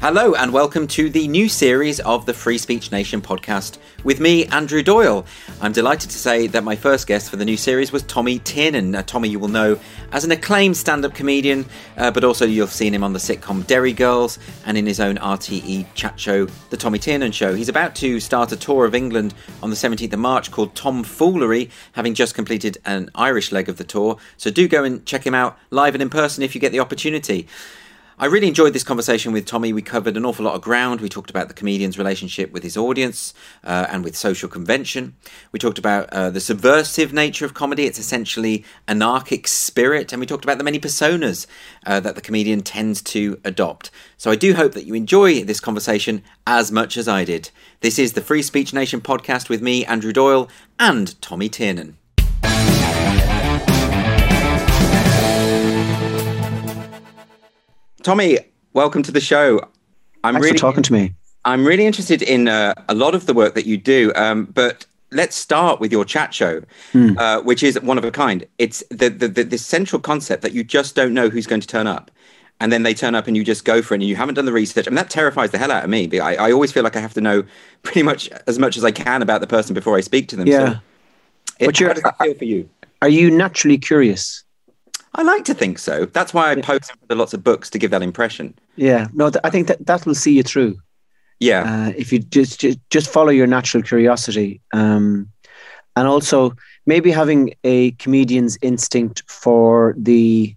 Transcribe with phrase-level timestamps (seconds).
[0.00, 4.46] Hello, and welcome to the new series of the Free Speech Nation podcast with me,
[4.46, 5.26] Andrew Doyle.
[5.60, 8.92] I'm delighted to say that my first guest for the new series was Tommy Tiernan.
[8.92, 9.78] Now, Tommy, you will know
[10.10, 11.66] as an acclaimed stand up comedian,
[11.98, 15.16] uh, but also you've seen him on the sitcom Derry Girls and in his own
[15.16, 17.54] RTE chat show, The Tommy Tiernan Show.
[17.54, 21.04] He's about to start a tour of England on the 17th of March called Tom
[21.04, 24.16] Foolery, having just completed an Irish leg of the tour.
[24.38, 26.80] So do go and check him out live and in person if you get the
[26.80, 27.46] opportunity.
[28.20, 29.72] I really enjoyed this conversation with Tommy.
[29.72, 31.00] We covered an awful lot of ground.
[31.00, 33.32] We talked about the comedian's relationship with his audience
[33.64, 35.16] uh, and with social convention.
[35.52, 40.26] We talked about uh, the subversive nature of comedy, its essentially anarchic spirit, and we
[40.26, 41.46] talked about the many personas
[41.86, 43.90] uh, that the comedian tends to adopt.
[44.18, 47.48] So I do hope that you enjoy this conversation as much as I did.
[47.80, 51.96] This is the Free Speech Nation podcast with me, Andrew Doyle, and Tommy Tiernan.
[58.02, 58.38] Tommy,
[58.72, 59.60] welcome to the show.
[60.24, 61.14] I'm Thanks really for talking to me.
[61.44, 64.86] I'm really interested in uh, a lot of the work that you do, um, but
[65.10, 66.62] let's start with your chat show,
[66.92, 67.18] hmm.
[67.18, 68.46] uh, which is one of a kind.
[68.58, 71.66] It's the, the, the, the central concept that you just don't know who's going to
[71.66, 72.10] turn up.
[72.62, 74.44] And then they turn up and you just go for it and you haven't done
[74.44, 74.86] the research.
[74.86, 76.20] I mean, that terrifies the hell out of me.
[76.20, 77.42] I, I always feel like I have to know
[77.82, 80.46] pretty much as much as I can about the person before I speak to them.
[80.46, 80.74] Yeah.
[80.74, 80.80] So
[81.60, 82.68] it, but how does it feel for you?
[83.02, 84.44] Are you naturally curious?
[85.14, 86.06] I like to think so.
[86.06, 86.62] That's why I yeah.
[86.62, 88.54] post lots of books to give that impression.
[88.76, 90.78] Yeah, no, th- I think that that will see you through.
[91.40, 95.28] Yeah, uh, if you just, just just follow your natural curiosity, um,
[95.96, 96.54] and also
[96.86, 100.54] maybe having a comedian's instinct for the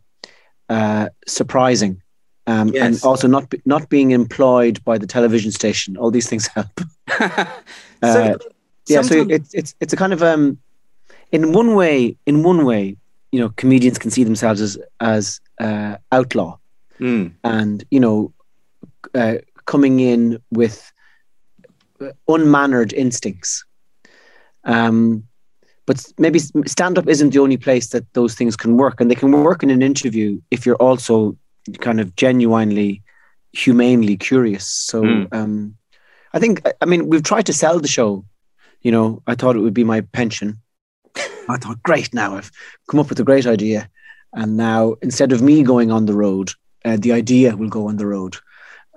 [0.70, 2.02] uh, surprising,
[2.46, 2.84] um, yes.
[2.84, 5.98] and also not be, not being employed by the television station.
[5.98, 6.80] All these things help.
[7.20, 7.46] uh,
[8.04, 8.38] so,
[8.88, 10.60] yeah, so it's it's it's a kind of um,
[11.32, 12.98] in one way, in one way,
[13.34, 16.56] you know comedians can see themselves as as uh, outlaw,
[17.00, 17.34] mm.
[17.44, 18.32] and you know
[19.16, 20.94] uh, coming in with
[22.28, 23.66] unmannered instincts.
[24.66, 25.24] Um,
[25.88, 29.16] but maybe stand up isn't the only place that those things can work, and they
[29.16, 31.36] can work in an interview if you're also
[31.80, 33.02] kind of genuinely,
[33.52, 34.68] humanely curious.
[34.68, 35.28] So, mm.
[35.34, 35.76] um,
[36.34, 38.26] I think I mean we've tried to sell the show.
[38.84, 40.60] You know, I thought it would be my pension
[41.50, 42.52] I thought, great, now I've
[42.90, 43.90] come up with a great idea.
[44.34, 46.52] And now instead of me going on the road,
[46.86, 48.38] uh, the idea will go on the road.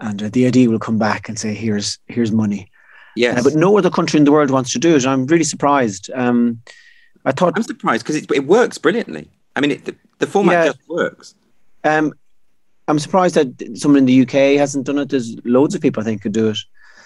[0.01, 2.71] And uh, the idea will come back and say, here's, here's money.
[3.17, 3.39] Yes.
[3.39, 5.07] Uh, but no other country in the world wants to do it.
[5.07, 6.11] I'm really surprised.
[6.15, 6.61] Um,
[7.25, 7.55] I thought.
[7.57, 9.29] I'm surprised because it, it, works brilliantly.
[9.57, 11.35] I mean, it, the, the, format yeah, just works.
[11.83, 12.13] Um,
[12.89, 15.09] I'm surprised that someone in the UK hasn't done it.
[15.09, 16.59] There's loads of people I think could do it.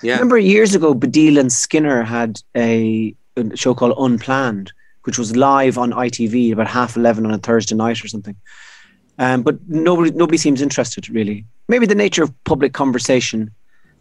[0.03, 0.15] Yeah.
[0.15, 4.73] Remember years ago, Baddiel and Skinner had a, a show called Unplanned,
[5.05, 8.37] which was live on ITV about half eleven on a Thursday night or something.
[9.19, 11.45] Um, but nobody nobody seems interested really.
[11.69, 13.51] Maybe the nature of public conversation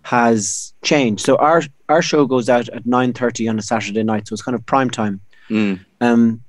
[0.03, 1.25] has changed.
[1.25, 4.41] So our our show goes out at nine thirty on a Saturday night, so it's
[4.41, 5.19] kind of prime time.
[5.49, 5.79] Mm.
[6.01, 6.41] Um,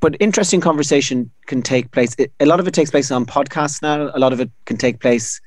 [0.00, 2.14] but interesting conversation can take place.
[2.18, 4.10] It, a lot of it takes place on podcasts now.
[4.14, 5.40] A lot of it can take place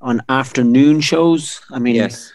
[0.00, 1.60] on afternoon shows.
[1.70, 2.32] I mean, yes.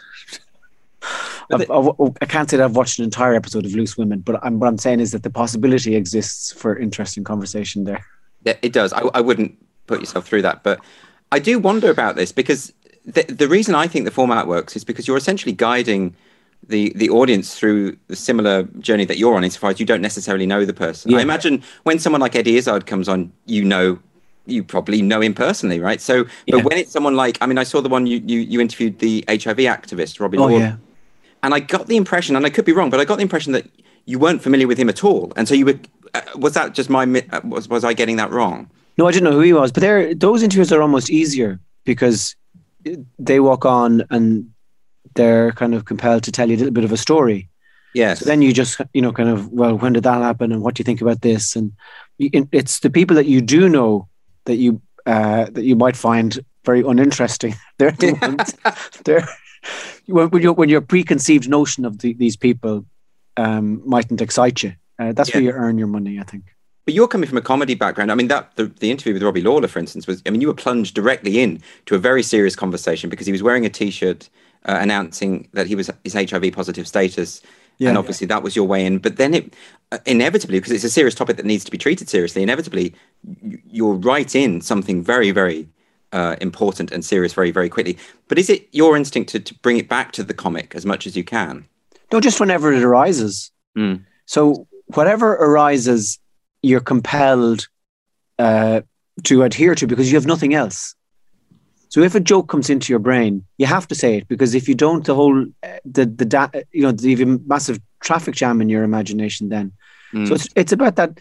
[1.51, 3.97] I've, I've, oh, I can not say that I've watched an entire episode of Loose
[3.97, 8.05] Women, but I'm, what I'm saying is that the possibility exists for interesting conversation there.
[8.43, 8.93] Yeah, it does.
[8.93, 9.57] I, I wouldn't
[9.87, 10.79] put yourself through that, but
[11.31, 12.73] I do wonder about this because
[13.05, 16.15] the, the reason I think the format works is because you're essentially guiding
[16.67, 20.47] the the audience through the similar journey that you're on insofar as you don't necessarily
[20.47, 21.11] know the person.
[21.11, 21.19] Yeah.
[21.19, 23.99] I imagine when someone like Eddie Izzard comes on, you know
[24.47, 25.99] you probably know him personally, right?
[25.99, 26.61] So, but yeah.
[26.61, 29.23] when it's someone like, I mean, I saw the one you you, you interviewed the
[29.27, 30.77] HIV activist Robbie oh, Yeah.
[31.45, 33.53] And I got the impression, and I could be wrong, but I got the impression
[33.53, 33.69] that
[34.05, 35.31] you weren't familiar with him at all.
[35.35, 35.79] And so you were,
[36.15, 38.67] uh, was that just my, uh, was, was I getting that wrong?
[38.97, 39.71] No, I didn't know who he was.
[39.71, 42.35] But there, those interviews are almost easier because
[43.19, 44.49] they walk on and
[45.13, 47.47] they're kind of compelled to tell you a little bit of a story.
[47.93, 48.21] Yes.
[48.21, 50.73] So then you just, you know, kind of, well, when did that happen, and what
[50.73, 51.55] do you think about this?
[51.55, 51.73] And
[52.19, 54.07] it's the people that you do know
[54.45, 57.55] that you uh, that you might find very uninteresting.
[57.77, 58.55] They're the ones,
[59.03, 59.27] they're
[60.07, 62.85] when, your when your preconceived notion of the, these people
[63.37, 64.73] um, mightn't excite you.
[64.97, 65.37] Uh, that's yeah.
[65.37, 66.43] where you earn your money, I think.
[66.85, 68.11] But you're coming from a comedy background.
[68.11, 70.21] I mean, that the, the interview with Robbie Lawlor, for instance, was.
[70.25, 73.41] I mean, you were plunged directly in to a very serious conversation because he was
[73.41, 74.29] wearing a T-shirt
[74.65, 77.41] uh, announcing that he was his HIV positive status,
[77.79, 78.35] yeah, and obviously yeah.
[78.35, 78.99] that was your way in.
[78.99, 79.53] But then it
[79.91, 82.93] uh, inevitably, because it's a serious topic that needs to be treated seriously, inevitably
[83.69, 85.67] you're right in something very, very
[86.15, 87.97] uh, important and serious very, very quickly.
[88.29, 91.05] But is it your instinct to, to bring it back to the comic as much
[91.05, 91.65] as you can?
[92.11, 93.51] No, just whenever it arises.
[93.77, 94.05] Mm.
[94.25, 96.17] So whatever arises,
[96.61, 97.67] you're compelled
[98.39, 98.81] uh,
[99.23, 100.95] to adhere to because you have nothing else.
[101.89, 104.67] So if a joke comes into your brain, you have to say it because if
[104.69, 105.45] you don't, the whole
[105.85, 109.49] the the da- you know the even massive traffic jam in your imagination.
[109.49, 109.71] Then,
[110.13, 110.27] mm.
[110.27, 111.19] so it's it's about that.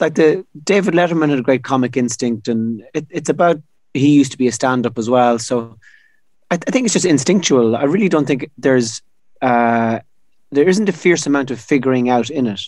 [0.00, 3.60] Like the David Letterman had a great comic instinct, and it, it's about
[3.94, 5.38] he used to be a stand-up as well.
[5.38, 5.78] So
[6.50, 7.76] I, I think it's just instinctual.
[7.76, 9.02] I really don't think there's
[9.42, 10.00] uh,
[10.50, 12.60] there isn't a fierce amount of figuring out in it.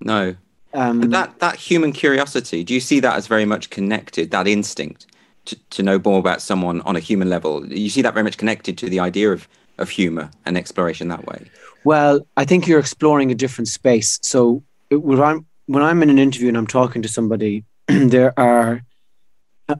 [0.00, 0.36] No.
[0.72, 4.30] Um, that that human curiosity, do you see that as very much connected?
[4.32, 5.06] That instinct
[5.44, 8.38] to, to know more about someone on a human level, you see that very much
[8.38, 9.48] connected to the idea of
[9.78, 11.50] of humor and exploration that way.
[11.84, 14.18] Well, I think you're exploring a different space.
[14.22, 18.82] So when I'm when I'm in an interview and I'm talking to somebody, there are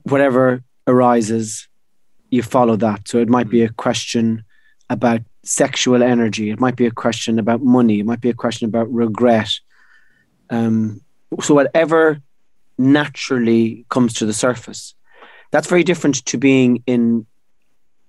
[0.05, 1.69] whatever arises,
[2.31, 3.09] you follow that.
[3.09, 4.45] So it might be a question
[4.91, 6.51] about sexual energy.
[6.51, 8.01] It might be a question about money.
[8.01, 9.51] It might be a question about regret.
[10.51, 11.01] Um,
[11.41, 12.21] so whatever
[12.79, 14.95] naturally comes to the surface,
[15.51, 17.27] that's very different to being in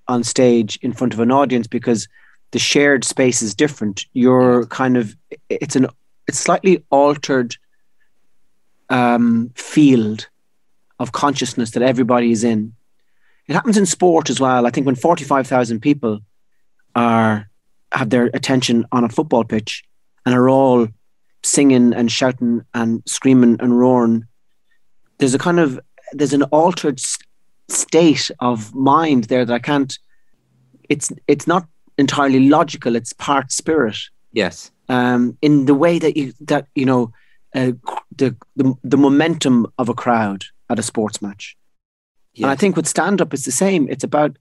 [0.07, 2.07] on stage in front of an audience because
[2.51, 4.05] the shared space is different.
[4.13, 5.15] You're kind of
[5.49, 5.87] it's an
[6.27, 7.55] it's slightly altered
[8.89, 10.27] um, field
[10.99, 12.73] of consciousness that everybody is in.
[13.47, 14.65] It happens in sport as well.
[14.65, 16.19] I think when 45,000 people
[16.95, 17.49] are
[17.91, 19.83] have their attention on a football pitch
[20.25, 20.87] and are all
[21.43, 24.25] singing and shouting and screaming and roaring,
[25.19, 25.79] there's a kind of
[26.13, 26.99] there's an altered
[27.69, 29.97] state of mind there that I can't.
[30.89, 32.95] It's it's not entirely logical.
[32.95, 33.97] It's part spirit.
[34.33, 34.71] Yes.
[34.89, 37.11] Um, in the way that you that you know
[37.55, 37.71] uh,
[38.15, 41.57] the, the the momentum of a crowd at a sports match.
[42.33, 42.43] Yes.
[42.43, 43.87] And I think with stand up, it's the same.
[43.89, 44.37] It's about,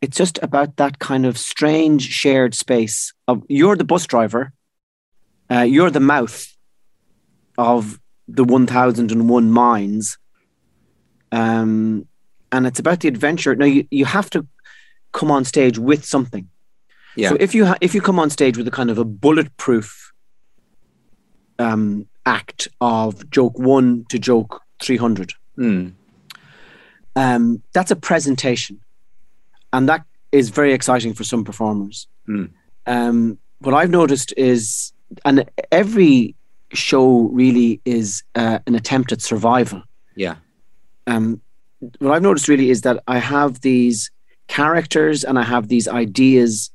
[0.00, 4.52] it's just about that kind of strange shared space of you're the bus driver,
[5.50, 6.52] uh, you're the mouth
[7.56, 10.18] of the 1001 minds.
[11.32, 12.06] Um,
[12.50, 13.54] and it's about the adventure.
[13.54, 14.46] Now, you, you have to
[15.12, 16.48] come on stage with something.
[17.16, 17.30] Yeah.
[17.30, 20.12] So if you ha- if you come on stage with a kind of a bulletproof
[21.58, 25.32] um, act of joke one to joke 300.
[25.58, 25.92] Mm.
[27.14, 28.80] Um, that's a presentation.
[29.72, 32.06] And that is very exciting for some performers.
[32.28, 32.50] Mm.
[32.86, 34.92] Um, what I've noticed is,
[35.24, 36.34] and every
[36.72, 39.82] show really is uh, an attempt at survival.
[40.14, 40.36] Yeah.
[41.06, 41.40] Um,
[41.98, 44.10] what I've noticed really is that I have these
[44.48, 46.70] characters and I have these ideas,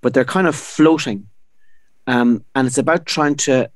[0.00, 1.28] but they're kind of floating.
[2.06, 3.70] Um, and it's about trying to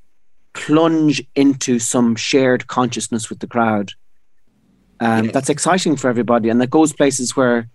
[0.52, 3.92] plunge into some shared consciousness with the crowd.
[5.00, 5.32] Um, yeah.
[5.32, 7.68] That's exciting for everybody, and that goes places where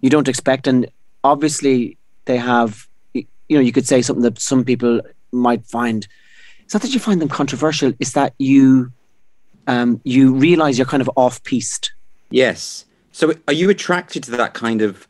[0.00, 0.66] you don't expect.
[0.66, 0.88] And
[1.24, 5.00] obviously, they have, you know, you could say something that some people
[5.32, 6.06] might find.
[6.64, 8.92] It's not that you find them controversial; it's that you
[9.66, 11.92] um, you realize you're kind of off piste.
[12.30, 12.84] Yes.
[13.12, 15.08] So, are you attracted to that kind of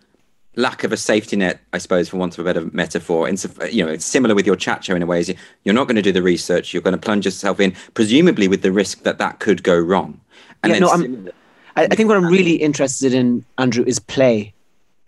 [0.57, 3.29] lack of a safety net, I suppose, for want of a better metaphor.
[3.29, 5.21] And you know, it's similar with your chat show in a way.
[5.21, 6.73] Is you're not going to do the research.
[6.73, 10.21] You're going to plunge yourself in, presumably with the risk that that could go wrong.
[10.63, 11.29] And yeah, no, I'm,
[11.77, 14.55] I, I, think what I'm really interested in, Andrew, is play.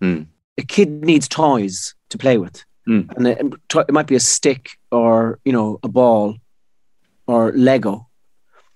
[0.00, 0.26] Mm.
[0.58, 3.10] A kid needs toys to play with, mm.
[3.16, 3.40] and it,
[3.88, 6.36] it might be a stick or you know a ball
[7.26, 8.06] or Lego,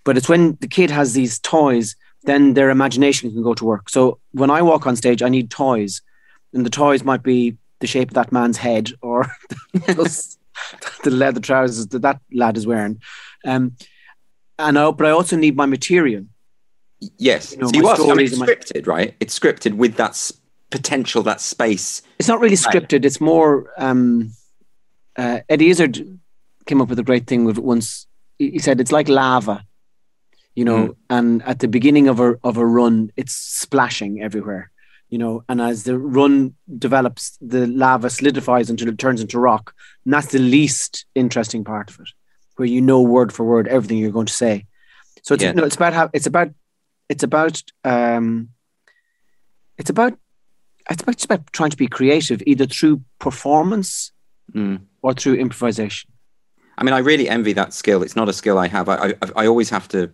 [0.05, 3.89] but it's when the kid has these toys, then their imagination can go to work.
[3.89, 6.03] So when I walk on stage, I need toys
[6.53, 9.31] and the toys might be the shape of that man's head or
[9.73, 13.01] the leather trousers that that lad is wearing.
[13.45, 13.77] Um,
[14.59, 16.25] and I, but I also need my material.
[17.19, 17.97] Yes, you know, so you are.
[17.97, 18.95] I mean, it's scripted, my...
[18.95, 19.15] right?
[19.19, 20.33] It's scripted with that s-
[20.71, 22.01] potential, that space.
[22.19, 23.05] It's not really scripted.
[23.05, 23.73] It's more.
[23.77, 24.33] Um,
[25.17, 26.19] uh, Eddie Izzard
[26.65, 28.07] came up with a great thing with once.
[28.39, 29.65] He said it's like lava,
[30.55, 30.97] you know, mm.
[31.11, 34.72] and at the beginning of a of a run, it's splashing everywhere
[35.13, 39.75] you know, and as the run develops, the lava solidifies until it turns into rock.
[40.07, 42.09] And that's the least interesting part of it,
[42.57, 44.65] where you know word for word everything you're going to say.
[45.23, 45.53] So it's yeah.
[45.53, 46.49] no, it's about how it's about
[47.11, 48.49] it's about um
[49.77, 50.15] it's about
[50.89, 54.13] it's about, it's about trying to be creative either through performance
[54.55, 54.81] mm.
[55.03, 56.11] or through improvisation.
[56.79, 58.03] I mean, I really envy that skill.
[58.03, 58.89] It's not a skill I have.
[58.89, 60.11] I I, I always have to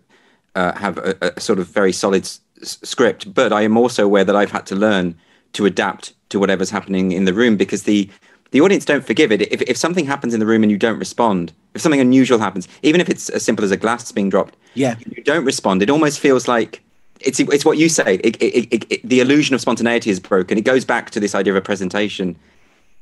[0.57, 2.28] uh, have a, a, sort of very solid
[2.62, 5.17] s- script, but I am also aware that I've had to learn
[5.55, 8.11] to adapt to whatever's happening in the room because the
[8.50, 9.43] the audience don't forgive it.
[9.53, 12.67] If, if something happens in the room and you don't respond, if something unusual happens,
[12.83, 15.83] even if it's as simple as a glass being dropped, yeah, you don't respond.
[15.83, 16.83] It almost feels like
[17.21, 18.15] it's it's what you say.
[18.25, 20.57] It, it, it, the illusion of spontaneity is broken.
[20.57, 22.37] It goes back to this idea of a presentation,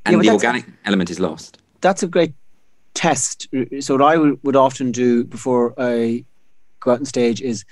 [0.05, 1.59] and yeah, the organic element is lost.
[1.81, 2.33] That's a great
[2.95, 3.47] test.
[3.81, 6.25] So what I would often do before I
[6.81, 7.65] go out on stage is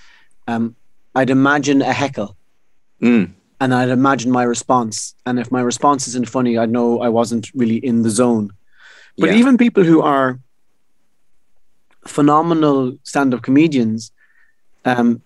[0.46, 0.76] um,
[1.14, 2.36] I'd imagine a heckle.
[3.02, 3.32] Mm.
[3.60, 5.14] And I'd imagine my response.
[5.26, 8.50] And if my response isn't funny, I'd know I wasn't really in the zone.
[9.16, 9.36] But Yeah.
[9.36, 10.40] even people who are
[12.06, 14.12] phenomenal stand-up comedians,
[14.84, 15.22] um,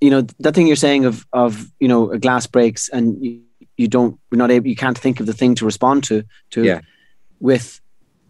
[0.00, 3.40] you know, that thing you're saying of of you know a glass breaks and you,
[3.76, 6.62] you don't you're not able you can't think of the thing to respond to to
[6.64, 6.80] Yeah.
[7.40, 7.80] with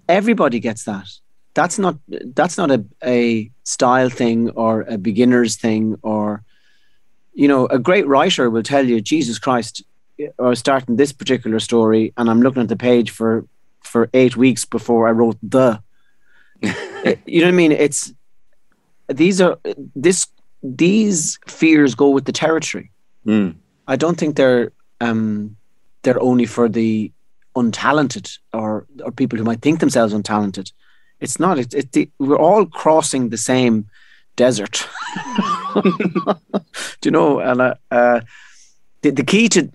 [0.08, 1.08] everybody gets that.
[1.54, 1.96] That's not
[2.34, 6.42] that's not a, a style thing or a beginner's thing or
[7.34, 9.82] you know a great writer will tell you Jesus Christ
[10.38, 13.44] I was starting this particular story and I'm looking at the page for
[13.82, 15.82] for eight weeks before I wrote the
[16.62, 18.12] you know what I mean it's
[19.08, 19.58] these are
[19.96, 20.26] this
[20.62, 22.92] these fears go with the territory
[23.26, 23.56] Mm.
[23.86, 25.56] I don't think they're um,
[26.02, 27.12] they're only for the
[27.56, 30.72] untalented or or people who might think themselves untalented.
[31.20, 31.58] It's not.
[31.58, 33.88] It's it, the, we're all crossing the same
[34.36, 34.86] desert.
[35.74, 37.40] Do you know?
[37.40, 38.20] And uh, uh,
[39.02, 39.70] the the key to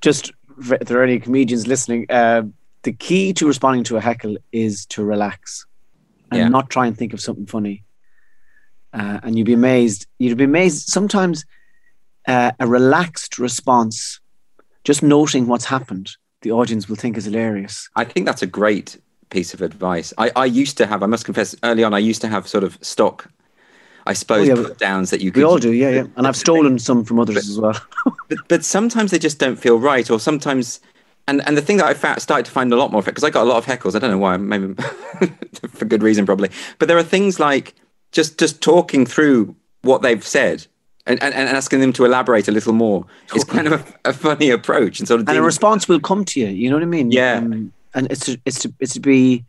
[0.00, 2.42] just if there are any comedians listening, uh,
[2.82, 5.66] the key to responding to a heckle is to relax
[6.30, 6.48] and Yeah.
[6.48, 7.82] not try and think of something funny.
[8.92, 10.06] Uh, and you'd be amazed.
[10.18, 10.88] You'd be amazed.
[10.88, 11.44] Sometimes
[12.28, 14.20] uh, a relaxed response,
[14.84, 16.10] just noting what's happened,
[16.42, 17.88] the audience will think is hilarious.
[17.96, 18.96] I think that's a great
[19.30, 20.12] piece of advice.
[20.18, 22.62] I, I used to have, I must confess, early on, I used to have sort
[22.62, 23.28] of stock,
[24.06, 25.38] I suppose, Oh, yeah, put downs that you could.
[25.40, 26.04] We all do, yeah, yeah.
[26.16, 27.80] And I've stolen some from others as well.
[28.28, 30.80] But, but sometimes they just don't feel right, or sometimes.
[31.28, 33.10] And, and the thing that I found, started to find a lot more of it,
[33.10, 33.94] because I got a lot of heckles.
[33.94, 34.74] I don't know why, maybe
[35.68, 36.50] for good reason, probably.
[36.78, 37.74] But there are things like
[38.12, 40.66] just just talking through what they've said
[41.06, 44.12] and, and, and asking them to elaborate a little more is kind of a, a
[44.12, 46.46] funny approach and sort of and a response will come to you.
[46.46, 47.10] You know what I mean?
[47.10, 47.36] Yeah.
[47.38, 49.44] Um, and it's to, it's to it's to be.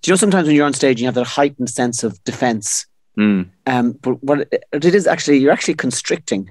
[0.00, 2.22] Do you know sometimes when you're on stage and you have that heightened sense of
[2.24, 2.86] defense?
[3.18, 6.50] Mm, Um, but what it, is actually, you're actually constricting.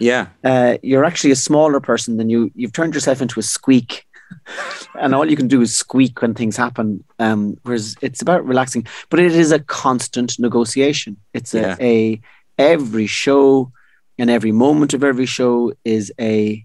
[0.00, 2.50] yeah, Uh, you're actually a smaller person than you.
[2.54, 4.04] You've turned yourself into a squeak,
[5.00, 7.04] and all you can do is squeak when things happen.
[7.18, 11.16] Um, whereas it's about relaxing, but it is a constant negotiation.
[11.34, 11.76] It's a, Yeah.
[11.80, 12.20] a
[12.58, 13.70] every show
[14.18, 16.64] and every moment of every show is a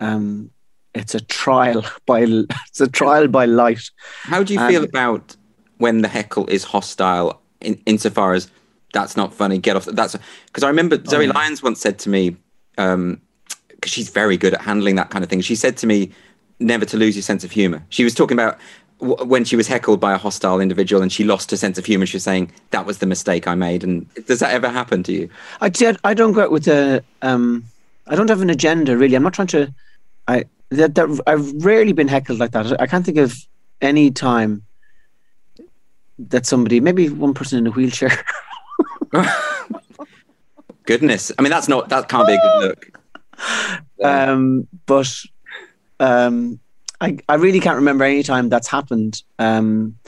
[0.00, 0.50] um,
[0.94, 3.82] it's a trial by it's a trial by light.
[4.24, 5.36] How do you And- feel about
[5.78, 8.48] when the heckle is hostile in, insofar as
[8.92, 9.86] that's not funny, get off?
[9.86, 11.32] That's because I remember Zoe yeah.
[11.32, 12.36] Lyons once said to me,
[12.76, 13.18] because
[13.84, 15.40] she's very good at handling that kind of thing.
[15.40, 16.10] She said to me,
[16.60, 17.84] never to lose your sense of humor.
[17.88, 18.58] She was talking about
[19.00, 21.84] w- when she was heckled by a hostile individual and she lost her sense of
[21.84, 22.06] humor.
[22.06, 23.82] She was saying, that was the mistake I made.
[23.82, 25.30] And does that ever happen to you?
[25.60, 25.98] I did.
[26.04, 27.02] I don't go out with a.
[27.22, 27.64] Um,
[28.06, 29.14] I don't have an agenda really.
[29.14, 29.72] I'm not trying to.
[30.28, 32.80] I that, that I've rarely been heckled like that.
[32.80, 33.36] I can't think of
[33.80, 34.62] any time
[36.18, 38.10] that somebody, maybe one person in a wheelchair.
[40.84, 41.32] Goodness.
[41.38, 42.98] I mean, that's not, that can't be a good look.
[44.04, 45.12] um, but
[46.00, 46.60] um,
[47.00, 49.22] I I really can't remember any time that's happened.
[49.38, 49.98] Um,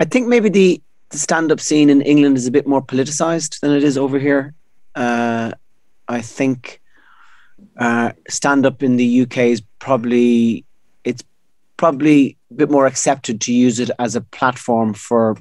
[0.00, 3.60] I think maybe the, the stand up scene in England is a bit more politicized
[3.60, 4.54] than it is over here.
[4.94, 5.52] Uh,
[6.08, 6.80] I think
[7.78, 10.64] uh, stand up in the UK is probably
[11.04, 11.22] it's
[11.76, 15.36] probably a bit more accepted to use it as a platform for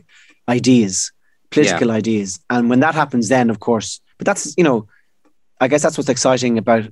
[0.48, 1.12] ideas,
[1.52, 4.88] political ideas, and when that happens, then of course, but that's you know,
[5.62, 6.84] I guess that's what's exciting about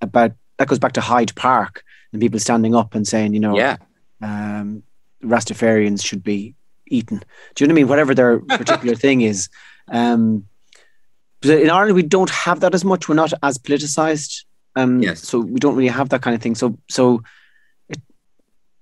[0.00, 3.56] about that goes back to Hyde Park and people standing up and saying, you know,
[3.56, 3.76] Yeah.
[4.20, 4.82] um,
[5.24, 6.54] Rastafarians should be
[6.88, 7.18] eaten.
[7.54, 7.88] Do you know what I mean?
[7.88, 9.48] Whatever their particular thing is.
[9.88, 10.46] Um,
[11.40, 13.08] but in Ireland, we don't have that as much.
[13.08, 14.44] We're not as politicized.
[14.76, 15.20] Um, Yes.
[15.26, 16.54] So we don't really have that kind of thing.
[16.54, 17.22] So so
[17.88, 18.00] it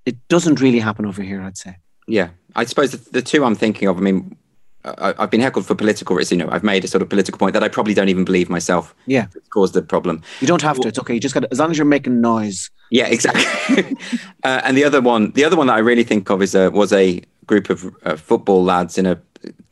[0.06, 1.40] it doesn't really happen over here.
[1.42, 1.76] I'd say.
[2.08, 3.96] Yeah, I suppose the, the two I'm thinking of.
[3.96, 4.36] I mean,
[4.84, 6.40] I, I've been heckled for political reasons.
[6.40, 8.48] You know, I've made a sort of political point that I probably don't even believe
[8.48, 8.94] myself.
[9.06, 9.26] Yeah.
[9.34, 10.22] It's caused the problem.
[10.40, 10.88] You don't have to.
[10.88, 11.14] It's okay.
[11.14, 12.70] You just got as long as you're making noise.
[12.90, 13.96] Yeah, exactly.
[14.44, 16.70] uh, and the other one, the other one that I really think of is a,
[16.70, 19.20] was a group of uh, football lads in a,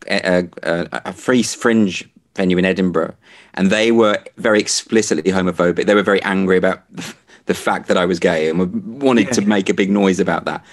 [0.09, 3.15] a, a, a free fringe venue in Edinburgh,
[3.55, 5.87] and they were very explicitly homophobic.
[5.87, 6.83] They were very angry about
[7.47, 10.45] the fact that I was gay and wanted Yeah, to make a big noise about
[10.45, 10.65] that.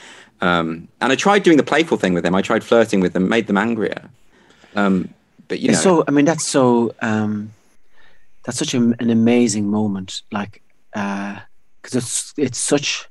[0.41, 2.35] Um, and I tried doing the playful thing with them.
[2.35, 4.09] I tried flirting with them, made them angrier.
[4.75, 5.09] Um,
[5.47, 7.51] but you know, so I mean that's so um
[8.43, 10.61] that's such a, an amazing moment like
[10.93, 11.39] uh
[11.81, 13.07] because it's it's such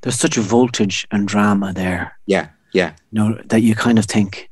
[0.00, 2.92] there's such a voltage and drama there yeah, yeah.
[3.10, 4.48] you know that you kind of think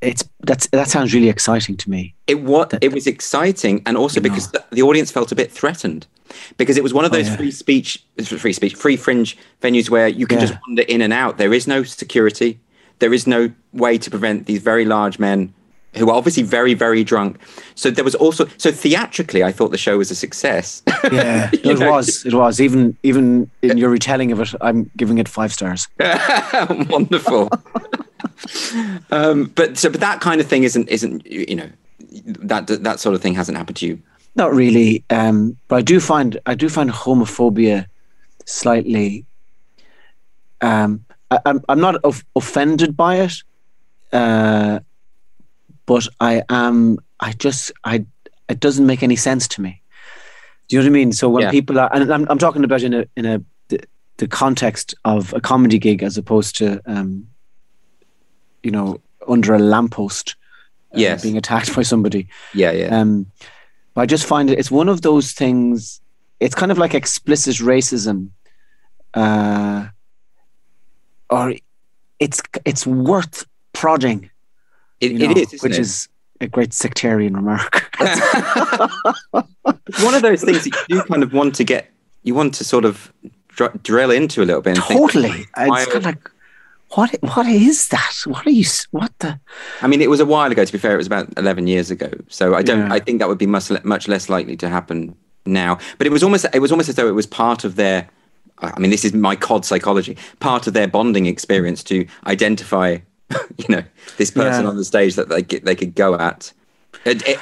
[0.00, 3.96] it's that's that sounds really exciting to me It was That- it was exciting, and
[3.96, 6.06] also because the, the audience felt a bit threatened,
[6.58, 7.36] because it was one of Oh, those yeah.
[7.36, 10.46] free speech, free speech, free fringe venues where you can Yeah.
[10.46, 11.38] just wander in and out.
[11.38, 12.58] There is no security.
[12.98, 15.52] There is no way to prevent these very large men
[15.96, 17.38] who are obviously very, very drunk.
[17.74, 20.82] So there was also so theatrically, I thought the show was a success.
[21.12, 21.90] Yeah, it know?
[21.90, 22.24] was.
[22.24, 22.62] It was.
[22.62, 25.86] Even even in your retelling of it, I'm giving it five stars.
[26.88, 27.50] Wonderful.
[29.10, 31.68] um, but so, but that kind of thing isn't isn't you know
[32.24, 34.02] that that sort of thing hasn't happened to you.
[34.34, 35.04] Not really.
[35.10, 37.86] Um, but I do find I do find homophobia
[38.46, 39.26] slightly.
[40.62, 41.03] Um,
[41.44, 43.34] I, am I'm, I'm not of, offended by it.
[44.12, 44.80] Uh,
[45.86, 48.04] but I am I just I
[48.48, 49.80] it doesn't make any sense to me.
[50.68, 51.12] Do you know what I mean?
[51.12, 51.50] So when yeah.
[51.50, 53.80] people are and I'm I'm talking about in a in a the,
[54.18, 57.26] the context of a comedy gig as opposed to um
[58.62, 60.36] you know under a lamppost
[60.94, 61.22] uh, yes.
[61.22, 62.28] being attacked by somebody.
[62.52, 62.98] Yeah, yeah.
[62.98, 63.26] Um
[63.96, 66.00] I just find it it's one of those things
[66.40, 68.30] it's kind of like explicit racism
[69.14, 69.86] uh
[71.30, 71.54] or
[72.20, 74.30] it's it's worth prodding
[75.00, 75.80] it, you know, it is, which it?
[75.80, 76.08] is
[76.40, 77.90] a great sectarian remark.
[79.30, 81.90] one of those things that you kind of want to get,
[82.22, 83.12] you want to sort of
[83.48, 84.76] dr- drill into a little bit.
[84.76, 86.30] totally, think, it's kind of like,
[86.90, 87.14] what?
[87.20, 88.14] What is that?
[88.26, 88.64] What are you?
[88.90, 89.38] What the?
[89.82, 90.64] I mean, it was a while ago.
[90.64, 92.10] To be fair, it was about eleven years ago.
[92.28, 92.86] So I don't.
[92.86, 92.94] Yeah.
[92.94, 95.78] I think that would be much much less likely to happen now.
[95.98, 96.46] But it was almost.
[96.52, 98.08] It was almost as though it was part of their.
[98.58, 100.16] I mean, this is my cod psychology.
[100.40, 102.98] Part of their bonding experience to identify
[103.56, 103.82] you know,
[104.16, 104.68] this person yeah.
[104.68, 106.52] on the stage that they they could go at,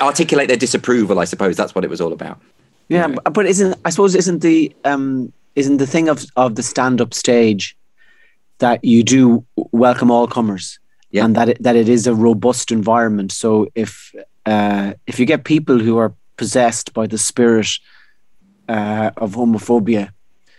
[0.01, 1.19] articulate their disapproval.
[1.19, 2.41] I suppose that's what it was all about.
[2.89, 3.21] Yeah, you know?
[3.33, 7.15] but isn't I suppose isn't the um isn't the thing of of the stand up
[7.15, 7.77] stage
[8.59, 10.79] that you do welcome all comers,
[11.11, 11.25] yeah.
[11.25, 13.33] and that it, that it is a robust environment.
[13.33, 14.15] So if
[14.47, 17.69] uh, if you get people who are possessed by the spirit
[18.69, 20.11] uh, of homophobia,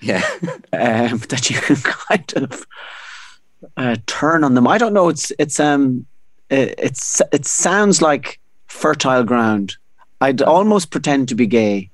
[0.04, 0.24] yeah,
[0.74, 2.68] um, that you can kind of
[3.78, 4.68] uh, turn on them.
[4.68, 5.10] I don't know.
[5.10, 6.06] It's it's um
[6.50, 9.78] it, it's it sounds like fertile ground.
[10.22, 11.90] I'd almost pretend to be gay,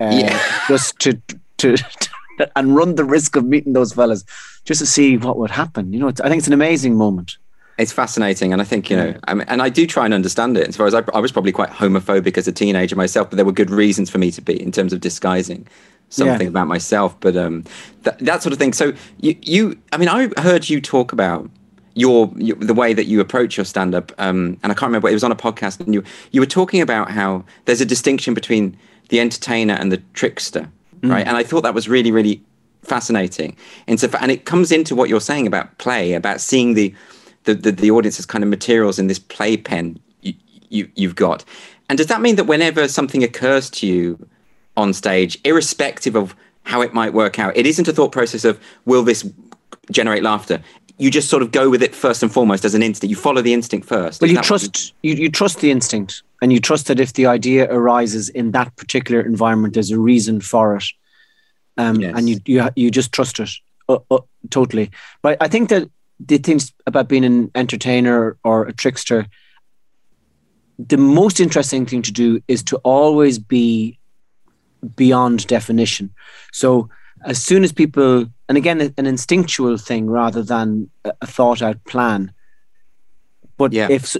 [0.00, 0.64] uh, yeah.
[0.68, 1.20] just to,
[1.58, 2.10] to, to
[2.56, 4.24] and run the risk of meeting those fellas,
[4.64, 5.92] just to see what would happen.
[5.92, 7.36] You know, I think it's an amazing moment.
[7.80, 10.56] It's fascinating, and I think you know, I mean, and I do try and understand
[10.58, 10.68] it.
[10.68, 13.46] As far as I, I was probably quite homophobic as a teenager myself, but there
[13.46, 15.66] were good reasons for me to be in terms of disguising
[16.10, 16.48] something yeah.
[16.48, 17.18] about myself.
[17.20, 17.64] But um,
[18.02, 18.74] that, that sort of thing.
[18.74, 21.48] So you, you, I mean, I heard you talk about
[21.94, 25.08] your, your the way that you approach your stand up, um, and I can't remember.
[25.08, 28.34] It was on a podcast, and you you were talking about how there's a distinction
[28.34, 28.76] between
[29.08, 30.68] the entertainer and the trickster,
[31.00, 31.10] mm.
[31.10, 31.26] right?
[31.26, 32.42] And I thought that was really, really
[32.82, 33.56] fascinating.
[33.86, 36.94] And so, and it comes into what you're saying about play, about seeing the
[37.44, 40.34] the, the, the audience as kind of materials in this playpen you,
[40.68, 41.44] you you've got.
[41.88, 44.28] And does that mean that whenever something occurs to you
[44.76, 47.56] on stage, irrespective of how it might work out.
[47.56, 49.28] It isn't a thought process of will this
[49.90, 50.62] generate laughter.
[50.98, 53.10] You just sort of go with it first and foremost as an instinct.
[53.10, 54.20] You follow the instinct first.
[54.20, 57.72] Well, you trust you, you trust the instinct, and you trust that if the idea
[57.72, 60.84] arises in that particular environment, there's a reason for it,
[61.78, 62.14] um, yes.
[62.16, 63.50] and you you you just trust it
[63.88, 64.18] uh, uh,
[64.50, 64.90] totally.
[65.22, 65.90] But I think that
[66.24, 69.26] the things about being an entertainer or a trickster,
[70.78, 73.98] the most interesting thing to do is to always be
[74.96, 76.10] beyond definition.
[76.52, 76.88] So
[77.24, 82.32] as soon as people, and again, an instinctual thing rather than a thought out plan.
[83.56, 83.88] But yeah.
[83.90, 84.16] if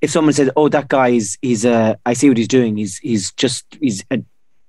[0.00, 2.76] if someone says, "Oh, that guy is he's uh, I see what he's doing.
[2.76, 4.18] He's he's just he's uh,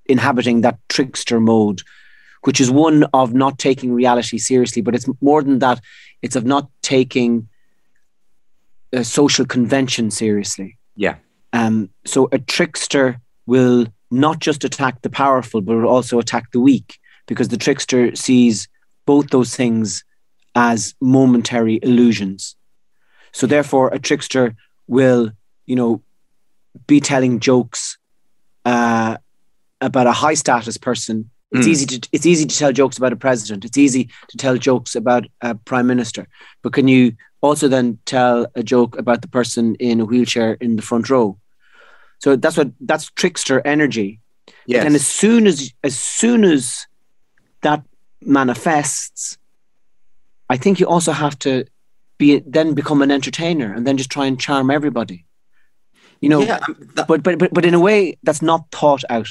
[0.05, 1.81] inhabiting that trickster mode."
[2.43, 5.81] Which is one of not taking reality seriously, but it's more than that.
[6.21, 7.47] It's of not taking
[8.91, 10.77] a social convention seriously.
[10.95, 11.15] Yeah.
[11.53, 16.59] Um, so a trickster will not just attack the powerful, but will also attack the
[16.59, 18.67] weak, because the trickster sees
[19.05, 20.03] both those things
[20.55, 22.55] as momentary illusions.
[23.31, 24.55] So therefore, a trickster
[24.87, 25.31] will,
[25.65, 26.01] you know,
[26.87, 27.97] be telling jokes
[28.65, 29.17] uh,
[29.79, 31.29] about a high status person.
[31.51, 31.69] It's mm.
[31.69, 33.65] easy to it's easy to tell jokes about a president.
[33.65, 36.27] It's easy to tell jokes about a prime minister.
[36.61, 40.75] But can you also then tell a joke about the person in a wheelchair in
[40.75, 41.37] the front row?
[42.19, 44.19] So that's what that's trickster energy.
[44.67, 44.85] Yes.
[44.85, 46.85] And as soon as as soon as
[47.61, 47.83] that
[48.21, 49.37] manifests,
[50.49, 51.65] I think you also have to
[52.19, 55.25] be then become an entertainer and then just try and charm everybody.
[56.21, 59.03] You know, yeah, um, that- but, but but but in a way that's not thought
[59.09, 59.29] out.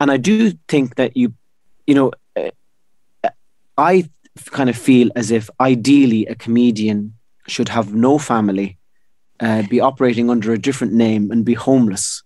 [0.00, 1.34] And I do think that you,
[1.86, 3.30] you know, uh,
[3.78, 4.08] I
[4.50, 7.14] kind of feel as if ideally a comedian
[7.46, 8.78] should have no family
[9.40, 12.22] uh, be operating under a different name and be homeless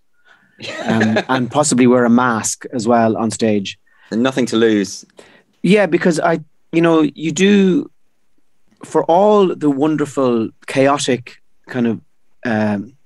[0.84, 3.78] um, and possibly wear a mask as well on stage.
[4.10, 5.04] And nothing to lose.
[5.62, 6.40] Yeah, because I,
[6.72, 7.90] you know, you do
[8.84, 11.36] for all the wonderful, chaotic
[11.68, 12.00] kind of
[12.44, 12.96] um,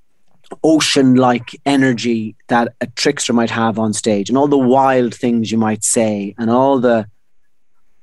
[0.63, 5.51] ocean like energy that a trickster might have on stage and all the wild things
[5.51, 7.07] you might say and all the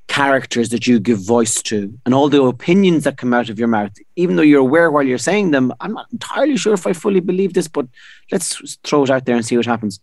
[0.07, 3.67] characters that you give voice to and all the opinions that come out of your
[3.67, 3.91] mouth.
[4.17, 7.21] Even though you're aware while you're saying them i'm not entirely sure if i fully
[7.21, 7.87] believe this but
[8.31, 9.99] let's throw it out there and see what happens.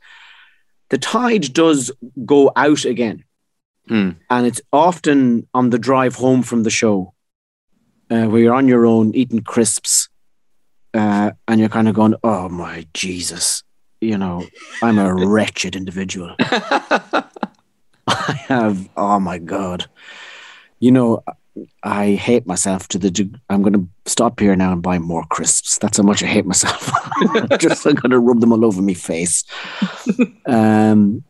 [0.90, 1.92] The tide does
[2.24, 3.24] go out again.
[3.88, 4.10] Hmm.
[4.28, 7.14] and it's often on the drive home from the show
[8.10, 10.10] uh, where you're on your own eating crisps
[10.94, 13.62] uh, and you're kind of going oh my jesus.
[14.00, 14.46] You know
[14.82, 16.34] i'm a wretched individual.
[16.38, 19.86] I have oh my god.
[20.78, 21.22] You know
[21.82, 25.24] i hate myself to the deg- i'm going to stop here now and buy more
[25.24, 25.78] crisps.
[25.78, 26.90] That's how much i hate myself.
[27.58, 29.44] Just i'm going to rub them all over my face.
[30.46, 31.24] Um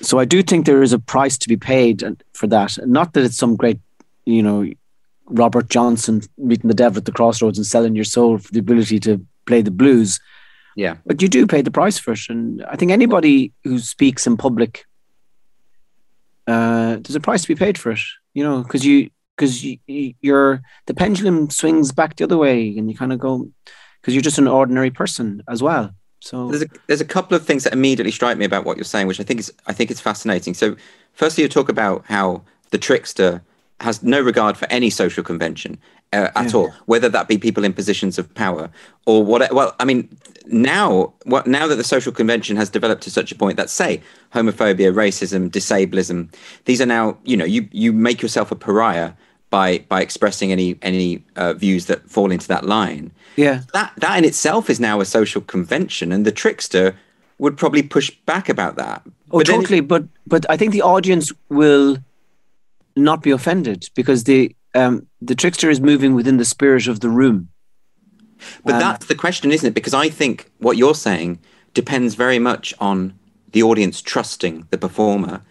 [0.00, 2.02] so I do think there is a price to be paid
[2.34, 2.78] for that.
[2.86, 3.80] Not that it's some great,
[4.26, 4.68] you know,
[5.26, 9.00] Robert Johnson meeting the devil at the crossroads and selling your soul for the ability
[9.00, 10.20] to play the blues,
[10.76, 10.96] yeah.
[11.06, 12.20] but you do pay the price for it.
[12.28, 14.84] And I think anybody who speaks in public,
[16.46, 18.00] uh, there's a price to be paid for it.
[18.34, 22.90] You know, because you because you, you're the pendulum swings back the other way, and
[22.90, 23.48] you kind of go
[24.00, 25.94] because you're just an ordinary person as well.
[26.20, 28.84] So There's a, there's a couple of things that immediately strike me about what you're
[28.84, 30.54] saying, which I think is I think it's fascinating.
[30.54, 30.76] So,
[31.12, 33.42] firstly, you talk about how the trickster
[33.80, 35.78] has no regard for any social convention
[36.12, 36.58] uh, at Yeah.
[36.58, 38.70] all, whether that be people in positions of power
[39.06, 39.52] or what.
[39.52, 40.08] Well, I mean,
[40.46, 44.00] now what now that the social convention has developed to such a point that say
[44.32, 46.30] homophobia, racism, disablism,
[46.66, 49.12] these are now you know you you make yourself a pariah
[49.50, 54.16] by by expressing any any uh, views that fall into that line yeah, that that
[54.18, 56.94] in itself is now a social convention, and the trickster
[57.38, 59.02] would probably push back about that.
[59.32, 59.80] Oh, But totally.
[59.80, 61.98] But but I think the audience will
[62.96, 67.08] not be offended because the um, the trickster is moving within the spirit of the
[67.08, 67.48] room.
[68.64, 69.74] but um, that's the question, isn't it?
[69.74, 71.38] Because I think what you're saying
[71.74, 73.14] depends very much on
[73.52, 75.42] the audience trusting the performer.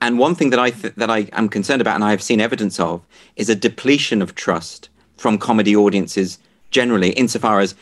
[0.00, 2.40] And one thing that I th- that I am concerned about, and I have seen
[2.40, 3.00] evidence of,
[3.36, 6.38] is a depletion of trust from comedy audiences
[6.72, 7.74] generally, insofar as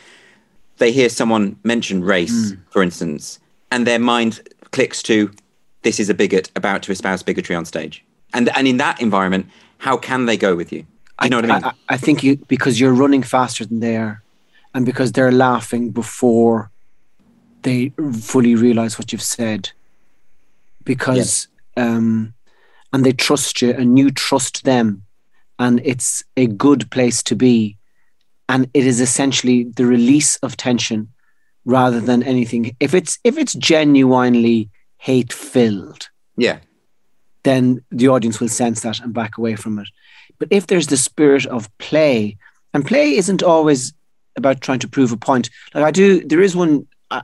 [0.77, 2.59] they hear someone mention race, Hmm.
[2.69, 3.39] for instance,
[3.71, 4.41] and their mind
[4.71, 5.31] clicks to
[5.81, 8.03] this is a bigot about to espouse bigotry on stage.
[8.35, 10.85] And and in that environment, how can they go with you?
[11.23, 11.71] You know what I mean?
[11.87, 14.21] I, think you because you're running faster than they are,
[14.73, 16.69] and because they're laughing before
[17.61, 19.71] they fully realize what you've said.
[20.83, 22.33] Because um,
[22.91, 25.03] and they trust you, and you trust them,
[25.57, 27.77] and it's a good place to be,
[28.49, 31.07] and it is essentially the release of tension
[31.63, 32.75] rather than anything.
[32.79, 36.59] If it's if it's genuinely hate filled, yeah.
[37.45, 39.87] Then the audience will sense that and back away from it.
[40.39, 42.37] But if there's the spirit of play,
[42.73, 43.93] and play isn't always
[44.35, 45.49] about trying to prove a point.
[45.73, 46.87] Like I do, there is one.
[47.09, 47.21] I,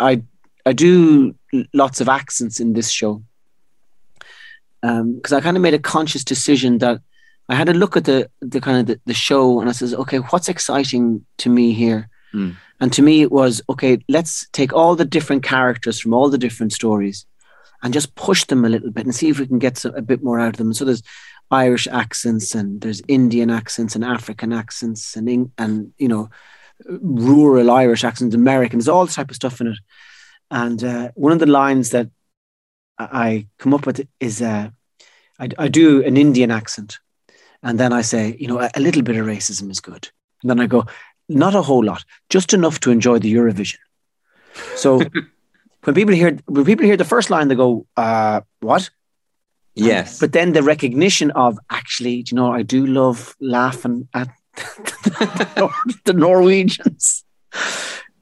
[0.00, 0.22] I,
[0.66, 1.36] I do
[1.72, 3.22] lots of accents in this show
[4.80, 7.00] because I kind of made a conscious decision that
[7.48, 9.94] I had a look at the the kind of the, the show and I says,
[9.94, 12.08] okay, what's exciting to me here?
[12.32, 12.50] Hmm.
[12.80, 13.98] And to me, it was okay.
[14.08, 17.26] Let's take all the different characters from all the different stories
[17.82, 20.22] and just push them a little bit and see if we can get a bit
[20.22, 20.72] more out of them.
[20.72, 21.02] So there's
[21.50, 26.28] Irish accents and there's Indian accents and African accents and and you know
[26.86, 28.78] rural Irish accents, American.
[28.78, 29.78] There's all this type of stuff in it.
[30.50, 32.08] And uh, one of the lines that
[32.98, 34.70] I come up with is uh,
[35.38, 36.98] I, I do an Indian accent,
[37.62, 40.08] and then I say, you know, a, a little bit of racism is good.
[40.42, 40.86] And then I go,
[41.28, 43.78] not a whole lot, just enough to enjoy the Eurovision.
[44.76, 45.02] So
[45.88, 48.90] when people hear when people hear the first line, they go, uh, "What?"
[49.74, 50.18] Yes.
[50.18, 54.28] But then the recognition of actually, you know, I do love laughing at
[56.04, 57.24] the Norwegians.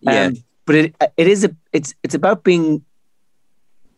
[0.01, 0.27] yeah.
[0.27, 2.85] Um, but it it is a it's it's about being.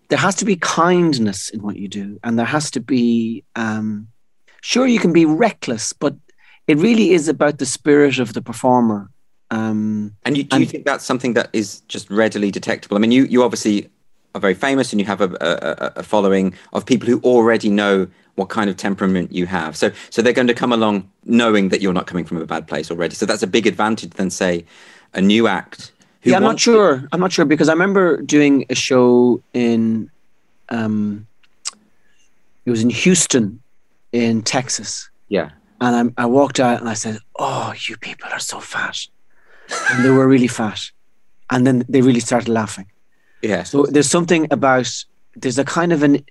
[0.09, 3.45] There has to be kindness in what you do, and there has to be.
[3.55, 4.09] Um,
[4.63, 6.17] sure, you can be reckless, but
[6.67, 9.11] it really is about the spirit of the performer.
[9.51, 12.97] Um, And you, do you think that's something that is just readily detectable?
[12.97, 13.89] I mean, you, you obviously
[14.35, 18.07] are very famous and you have a, a, a following of people who already know
[18.35, 19.77] what kind of temperament you have.
[19.77, 22.67] So, so they're going to come along knowing that you're not coming from a bad
[22.69, 23.15] place already.
[23.15, 24.65] So that's a big advantage than, say,
[25.15, 25.93] a new act.
[26.23, 27.09] Who yeah, I'm not sure.
[27.13, 30.11] I'm not sure because I remember doing a show in,
[30.69, 31.27] um,
[32.67, 33.61] it was in Houston,
[34.13, 35.51] in Texas, Yeah.
[35.81, 39.07] and I, I walked out and I said, "Oh, you people are so fat,"
[39.91, 40.81] and they were really fat,
[41.51, 42.87] and then they really started laughing.
[43.43, 43.63] Yeah.
[43.65, 44.91] So there's something about
[45.37, 46.25] there's a kind of an,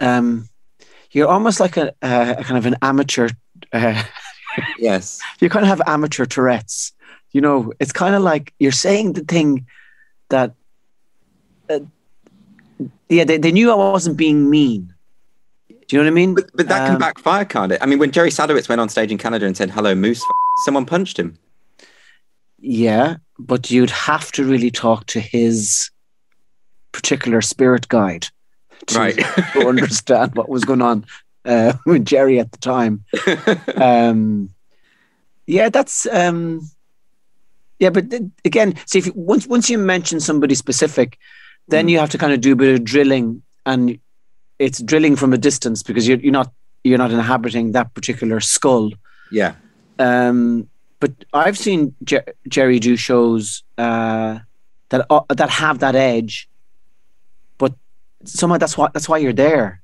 [0.00, 0.48] um,
[1.10, 3.28] you're almost like a, a, a kind of an amateur.
[3.72, 4.02] Uh,
[4.78, 5.20] Yes.
[5.40, 6.92] you kind of have amateur Tourette's.
[7.32, 9.66] You know, it's kind of like you're saying the thing
[10.28, 10.54] that,
[11.68, 11.80] uh,
[13.08, 14.94] yeah, they, they knew I wasn't being mean.
[15.68, 16.34] Do you know what I mean?
[16.36, 17.78] But, but that can Um, backfire, can't it?
[17.82, 20.30] I mean, when Jerry Sadowitz went on stage in Canada and said, hello, moose, f-,"
[20.64, 21.36] someone punched him.
[22.66, 25.90] Yeah, but you'd have to really talk to his
[26.92, 28.28] particular spirit guide
[28.86, 29.18] to, Right.
[29.52, 31.04] to understand what was going on
[31.44, 33.04] uh, with Jerry at the time.
[33.76, 34.50] Um,
[35.46, 36.62] yeah, that's um,
[37.78, 38.06] yeah, but
[38.46, 41.18] again, see if you, once once you mention somebody specific,
[41.68, 41.90] then Mm.
[41.90, 43.98] you have to kind of do a bit of drilling, and
[44.58, 46.50] it's drilling from a distance because you're you're not
[46.82, 48.92] you're not inhabiting that particular skull.
[49.30, 49.54] yeah.
[49.98, 50.68] Um,
[51.04, 54.38] but I've seen Jer- Jerry do shows uh,
[54.88, 56.48] that uh, that have that edge,
[57.58, 57.74] but
[58.24, 59.82] somehow that's why that's why you're there.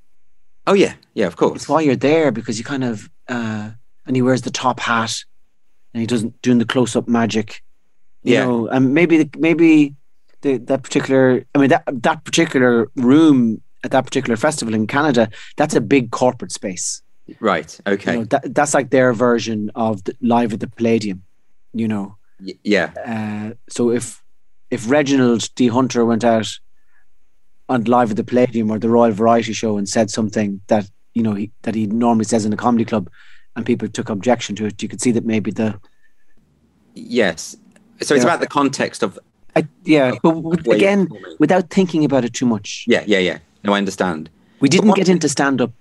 [0.67, 0.95] Oh, yeah.
[1.13, 1.57] Yeah, of course.
[1.57, 3.71] It's why you're there because you kind of uh,
[4.07, 5.13] and he wears the top hat
[5.93, 7.63] and he doesn't doing the close up magic.
[8.23, 8.45] You Yeah.
[8.45, 9.95] know, and maybe the, maybe
[10.41, 15.29] the, that particular I mean that that particular room at that particular festival in Canada
[15.59, 17.03] that's a big corporate space.
[17.39, 17.79] Right.
[17.87, 18.13] Okay.
[18.13, 21.23] You know, that, that's like their version of the, live at the Palladium.
[21.73, 22.93] You know, Y- yeah.
[23.07, 24.23] uh, so if
[24.71, 26.49] if Reginald D Hunter went out
[27.69, 31.23] on live at the Palladium or the Royal Variety Show and said something that you
[31.23, 33.09] know he, that he normally says in a comedy club,
[33.55, 35.81] and people took objection to it, you could see that maybe the
[36.95, 37.57] Yes.
[38.03, 39.19] So it's about the context of.
[39.55, 43.19] I, yeah, but w- Way of again, without thinking about it too much, Yeah, yeah,
[43.19, 43.39] yeah.
[43.63, 44.31] No, I understand.
[44.61, 45.73] we didn't get into stand up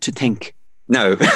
[0.00, 0.54] to think.
[0.88, 1.16] No.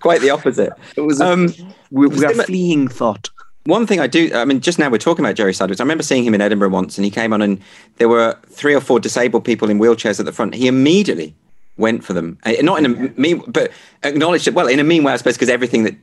[0.00, 0.72] Quite the opposite.
[0.96, 1.52] It was Um,
[1.90, 3.30] we, we are simi- fleeing thought.
[3.66, 5.80] one thing I do, I mean, just now we're talking about Jerry Sadowitz.
[5.80, 7.60] I remember seeing him in Edinburgh once, and he came on, and
[7.96, 10.54] there were three or four disabled people in wheelchairs at the front.
[10.54, 11.34] He immediately
[11.76, 12.88] went for them, Uh, not in a
[13.20, 13.70] mean, but
[14.04, 14.54] acknowledged it.
[14.54, 15.96] Well, in a mean way, I suppose, because everything that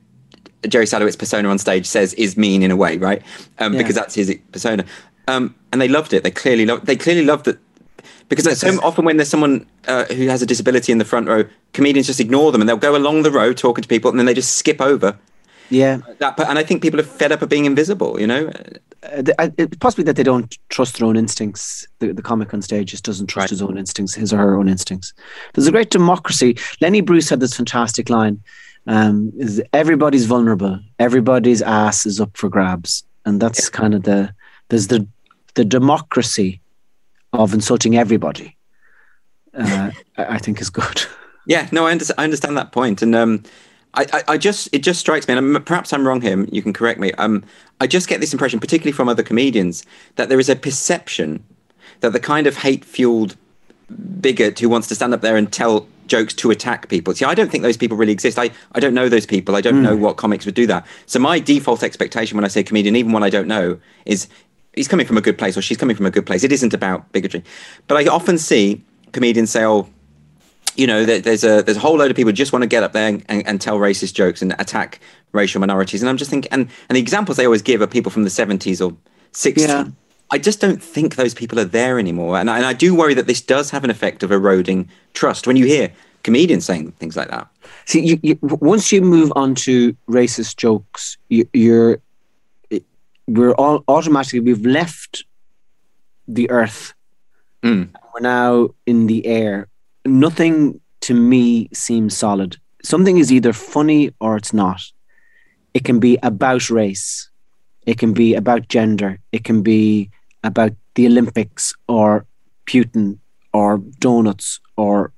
[0.68, 3.22] Jerry Sadowitz persona on stage says is mean in a way, right?
[3.60, 3.80] Um, Yeah.
[3.80, 4.84] Because that's his persona,
[5.28, 6.24] um, and they loved it.
[6.24, 6.86] They clearly loved.
[6.86, 7.58] They clearly loved it.
[8.30, 11.44] Because so often when there's someone uh, who has a disability in the front row,
[11.74, 14.26] comedians just ignore them and they'll go along the row talking to people and then
[14.26, 15.18] they just skip over
[15.70, 16.40] Yeah, that.
[16.40, 18.20] And I think people are fed up of being invisible.
[18.20, 18.48] You know,
[19.04, 21.88] uh, the- I- possibly that they don't trust their own instincts.
[22.00, 23.50] The, the comic on stage just doesn't trust Right.
[23.52, 25.14] his own instincts, his or her own instincts.
[25.54, 26.58] There's a great democracy.
[26.82, 28.42] Lenny Bruce had this fantastic line:
[28.88, 30.80] um, is "Everybody's vulnerable.
[31.00, 34.34] Everybody's ass is up for grabs," and that's kind of the
[34.70, 35.06] there's the
[35.56, 36.60] the democracy
[37.40, 38.56] of insulting everybody.
[39.54, 41.04] Uh, I, think is good.
[41.48, 42.20] Yeah, no, I understand.
[42.20, 43.44] I understand that point, and um,
[43.94, 46.44] I, I, I just it just strikes me, and perhaps I'm wrong here.
[46.52, 47.12] You can correct me.
[47.14, 47.44] Um,
[47.80, 51.44] I just get this impression, particularly from other comedians, that there is a perception
[52.00, 53.36] that the kind of hate-fueled
[54.22, 57.14] bigot who wants to stand up there and tell jokes to attack people.
[57.14, 58.38] See, I don't think those people really exist.
[58.38, 59.56] I, I don't know those people.
[59.56, 60.86] I don't know what comics would do that.
[61.06, 64.28] So my default expectation when I say comedian, even when I don't know, is
[64.76, 66.44] he's coming from a good place or she's coming from a good place.
[66.44, 67.44] It isn't about bigotry.
[67.88, 69.90] But I often see comedians say, oh,
[70.76, 72.84] you know, there's a there's a whole load of people who just want to get
[72.84, 75.00] up there and, and, and tell racist jokes and attack
[75.32, 76.02] racial minorities.
[76.02, 78.30] And I'm just thinking, and, and the examples they always give are people from the
[78.30, 78.96] 70s or
[79.32, 79.68] 60s.
[79.68, 79.88] Yeah.
[80.32, 82.38] I just don't think those people are there anymore.
[82.38, 85.46] And I, and I do worry that this does have an effect of eroding trust
[85.46, 85.92] when you hear
[86.24, 87.48] comedians saying things like that.
[87.86, 92.02] See, you, you, once you move on to racist jokes, you, you're
[93.28, 95.24] we're all automatically we've left
[96.28, 96.94] the earth.
[97.64, 97.90] Mm.
[98.14, 99.68] We're now in the air.
[100.06, 102.58] Nothing to me seems solid.
[102.84, 104.82] Something is either funny or it's not.
[105.74, 107.30] It can be about race.
[107.86, 109.20] It can be about gender.
[109.32, 110.10] It can be
[110.44, 112.26] about the Olympics or
[112.66, 113.20] Putin
[113.54, 115.12] or donuts or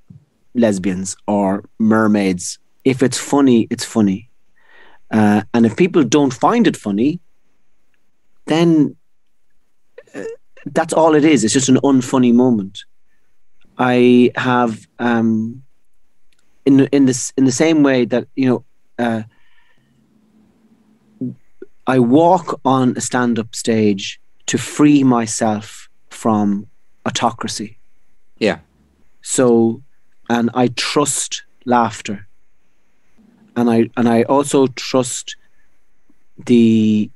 [0.54, 2.58] lesbians or mermaids.
[2.84, 4.30] If it's funny, it's funny.
[5.10, 7.20] Uh, and if people don't find it funny,
[8.48, 8.96] then
[10.14, 10.24] uh,
[10.66, 11.44] that's all it is.
[11.44, 12.84] It's just an unfunny moment.
[13.78, 15.62] I have, um,
[16.64, 18.64] in in this in the same way that you know,
[18.98, 19.22] uh,
[21.86, 26.66] I walk on a stand-up stage to free myself from
[27.06, 27.78] autocracy.
[28.38, 28.58] Yeah.
[29.22, 29.82] So,
[30.28, 32.26] and I trust laughter,
[33.56, 35.36] and I and I also trust
[36.46, 37.10] the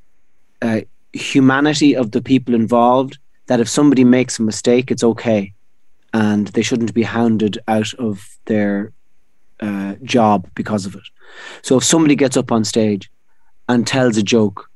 [0.62, 0.81] uh,
[1.12, 3.18] humanity of the people involved.
[3.46, 5.53] That if somebody makes a mistake, it's okay,
[6.12, 8.92] and they shouldn't be hounded out of their
[9.61, 11.03] uh, job because of it.
[11.62, 13.11] So if somebody gets up on stage
[13.68, 14.68] and tells a joke,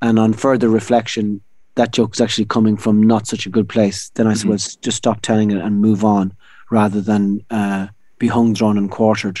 [0.00, 1.40] and on further reflection,
[1.74, 4.38] that joke is actually coming from not such a good place, then I Mhm.
[4.38, 6.32] suppose just stop telling it and move on,
[6.70, 9.40] rather than uh, be hung, drawn, and quartered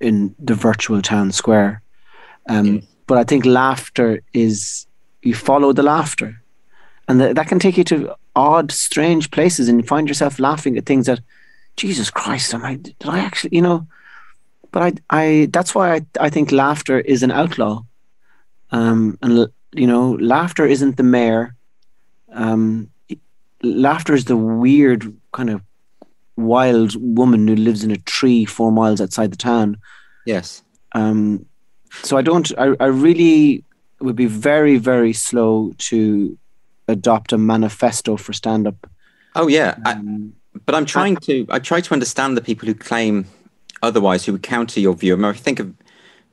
[0.00, 1.82] in the virtual town square.
[2.48, 4.86] Um, But I think laughter is
[5.22, 6.42] you follow the laughter,
[7.08, 10.76] and th- that can take you to odd, strange places, and you find yourself laughing
[10.76, 11.20] at things that,
[11.76, 12.76] Jesus Christ, am I?
[12.76, 13.56] Did I actually?
[13.56, 13.86] You know.
[14.70, 15.48] But I, I.
[15.50, 17.82] That's why I, I think laughter is an outlaw,
[18.70, 21.54] um, and you know, laughter isn't the mayor.
[22.32, 22.90] Um,
[23.62, 25.62] laughter is the weird kind of
[26.36, 29.76] wild woman who lives in a tree four miles outside the town.
[30.24, 30.62] Yes.
[30.92, 31.46] Um,
[32.02, 32.50] so I don't.
[32.58, 33.64] I, I really
[34.04, 36.38] would be very very slow to
[36.88, 38.88] adopt a manifesto for stand up.
[39.34, 41.46] Oh yeah, Um, I, but I'm trying to.
[41.48, 43.26] I try to understand the people who claim
[43.82, 45.14] otherwise, who would counter your view.
[45.14, 45.72] I, mean, I think of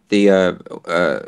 [0.09, 0.53] the uh,
[0.85, 1.19] uh,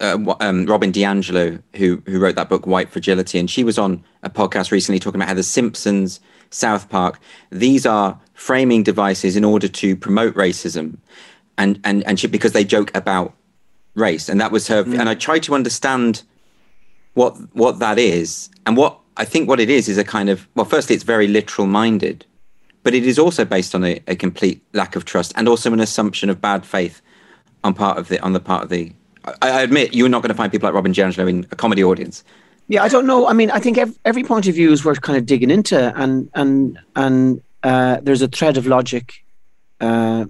[0.00, 4.04] uh, um, Robin DiAngelo, who who wrote that book White Fragility, and she was on
[4.22, 6.20] a podcast recently talking about how The Simpsons,
[6.50, 7.18] South Park,
[7.50, 10.98] these are framing devices in order to promote racism,
[11.56, 13.34] and and and she, because they joke about
[13.96, 14.82] race, and that was her.
[14.82, 16.22] And I tried to understand
[17.14, 20.46] what what that is, and what I think what it is is a kind of
[20.54, 22.24] well, firstly, it's very literal minded,
[22.82, 25.80] but it is also based on a, a complete lack of trust and also an
[25.80, 27.02] assumption of bad faith
[27.64, 28.92] on part of the on the part of the.
[29.24, 31.82] I, I admit you're not going to find people like Robin DiAngelo in a comedy
[31.82, 32.22] audience.
[32.68, 33.28] Yeah, I don't know.
[33.28, 35.92] I mean, I think every, every point of view is worth kind of digging into,
[35.96, 39.24] and and and uh, there's a thread of logic
[39.80, 40.26] uh,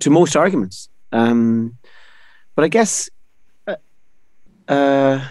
[0.00, 0.88] to most arguments.
[1.10, 1.76] Um,
[2.54, 3.10] but I guess,
[3.66, 3.76] uh,
[4.68, 5.28] uh,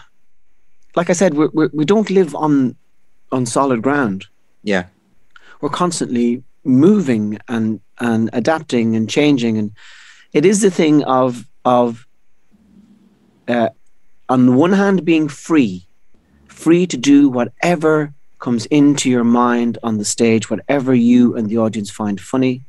[0.96, 2.76] like I said, we we we don't live on
[3.32, 4.26] on solid ground.
[4.64, 4.86] Yeah,
[5.62, 9.72] We're constantly moving and and adapting and changing, and
[10.34, 12.08] it is the thing of of
[13.48, 13.70] uh,
[14.30, 15.88] on the one hand being free
[16.62, 21.58] free to do whatever comes into your mind on the stage, whatever you and the
[21.58, 22.62] audience find funny,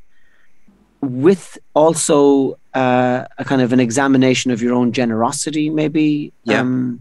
[1.00, 6.32] with also uh, a kind of an examination of your own generosity, maybe.
[6.44, 6.60] Yeah.
[6.60, 7.00] Um,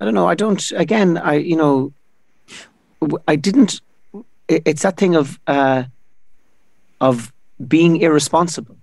[0.00, 0.28] I don't know.
[0.28, 0.72] I don't.
[0.72, 1.92] Again, I you know,
[3.26, 3.80] I didn't.
[4.48, 5.84] it- It's that thing of uh,
[7.00, 7.32] of
[7.66, 8.76] being irresponsible.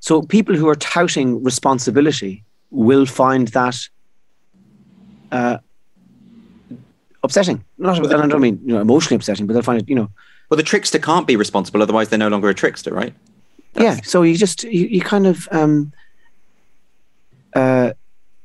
[0.00, 3.76] So people who are touting responsibility will find that
[5.32, 5.58] uh,
[7.22, 7.64] upsetting.
[7.78, 10.10] Not, and I don't mean you know emotionally upsetting, but they'll find it you know
[10.50, 13.14] well, the trickster can't be responsible, otherwise they're no longer a trickster, right?
[13.76, 13.96] Yeah.
[14.04, 15.92] So you just you, you kind of um,
[17.54, 17.92] uh,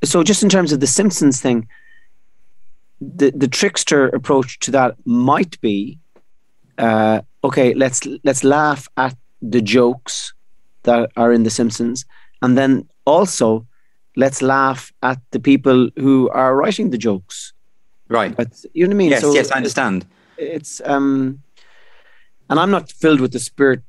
[0.04, 1.68] so just in terms of the Simpsons thing,
[3.02, 5.98] the the trickster approach to that might be
[6.78, 7.74] uh, okay.
[7.74, 10.34] Let's let's laugh at the jokes
[10.84, 12.06] that are in the Simpsons,
[12.42, 13.66] and then also
[14.16, 17.54] let's laugh at the people who are writing the jokes.
[18.10, 18.36] Right.
[18.36, 19.10] But you know what I mean?
[19.12, 20.06] Yes, So yes, I understand.
[20.38, 21.42] it's um
[22.50, 23.82] and i'm not filled with the spirit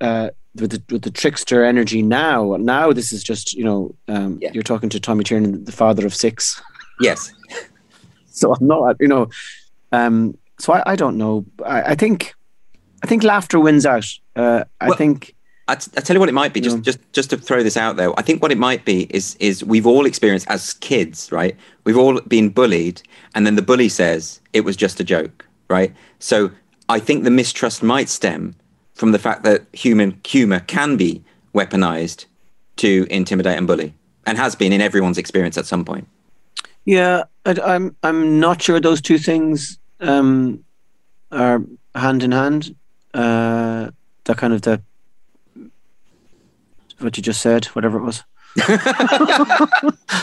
[0.00, 4.38] uh with the, with the trickster energy now now this is just you know um
[4.40, 4.50] Yeah.
[4.54, 6.60] you're talking to tommy tiernan the father of six
[7.00, 7.32] Yes.
[8.30, 9.28] so i'm not you know
[9.92, 12.34] um so i, I don't know I, I think
[13.02, 14.06] i think laughter wins out
[14.36, 15.34] uh i Well- think
[15.70, 16.62] I, t- I tell you what it might be.
[16.62, 16.82] Just, Yeah.
[16.82, 18.18] just, just to throw this out there.
[18.18, 21.54] I think what it might be is, is we've all experienced as kids, right?
[21.84, 23.02] We've all been bullied,
[23.34, 25.92] and then the bully says it was just a joke, right?
[26.20, 26.50] So
[26.88, 28.54] I think the mistrust might stem
[28.98, 31.22] from the fact that human humor can be
[31.54, 32.26] weaponized
[32.76, 33.94] to intimidate and bully,
[34.26, 36.06] and has been in everyone's experience at some point.
[36.84, 40.64] yeah I, i'm i'm not sure those two things um
[41.30, 41.58] are
[41.94, 42.74] hand in hand
[43.14, 43.90] uh
[44.24, 44.80] that kind of the
[46.98, 48.24] what you just said whatever it was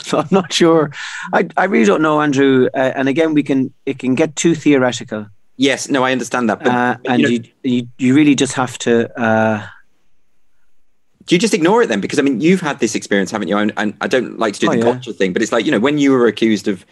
[0.04, 0.92] so I'm not sure.
[1.32, 2.68] I, I really don't know, Andrew.
[2.74, 6.60] Uh, and again, we can it can get too theoretical, Yes, no, I understand that,
[6.60, 8.94] but, uh, and you know, you, you you really just have to.
[9.20, 9.66] Uh,
[11.26, 12.02] do you just ignore it then?
[12.02, 13.58] Because I mean, you've had this experience, haven't you?
[13.58, 14.84] And, and I don't like to do Oh, the yeah.
[14.84, 16.86] culture thing, but it's like you know when you were accused of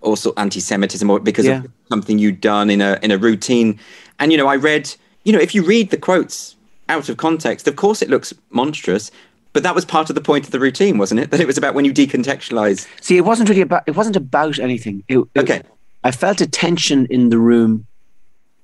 [0.00, 1.64] also anti-Semitism or because Yeah.
[1.64, 3.78] of something you'd done in a in a routine,
[4.18, 4.92] and you know I read,
[5.24, 6.56] you know, if you read the quotes
[6.88, 9.10] out of context, of course it looks monstrous,
[9.52, 11.30] but that was part of the point of the routine, wasn't it?
[11.30, 12.86] That it was about when you decontextualize.
[13.00, 13.84] see, it wasn't really about.
[13.86, 15.04] It wasn't about anything.
[15.08, 15.62] It, it- Okay,
[16.04, 17.86] I felt a tension in the room.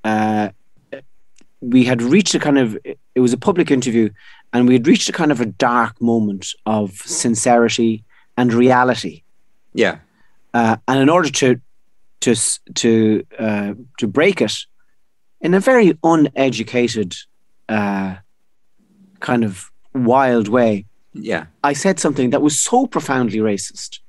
[0.04, 0.50] Uh,
[1.60, 2.78] we had reached a kind of.
[2.84, 4.10] It was a public interview,
[4.52, 8.04] and we had reached a kind of a dark moment of sincerity
[8.36, 9.22] and reality.
[9.72, 9.98] yeah,
[10.52, 11.60] uh, and in order to
[12.20, 12.34] to
[12.74, 14.66] to uh, to break it
[15.40, 17.14] in a very uneducated
[17.68, 18.16] uh,
[19.20, 20.84] kind of wild way,
[21.14, 24.00] yeah, I said something that was so profoundly racist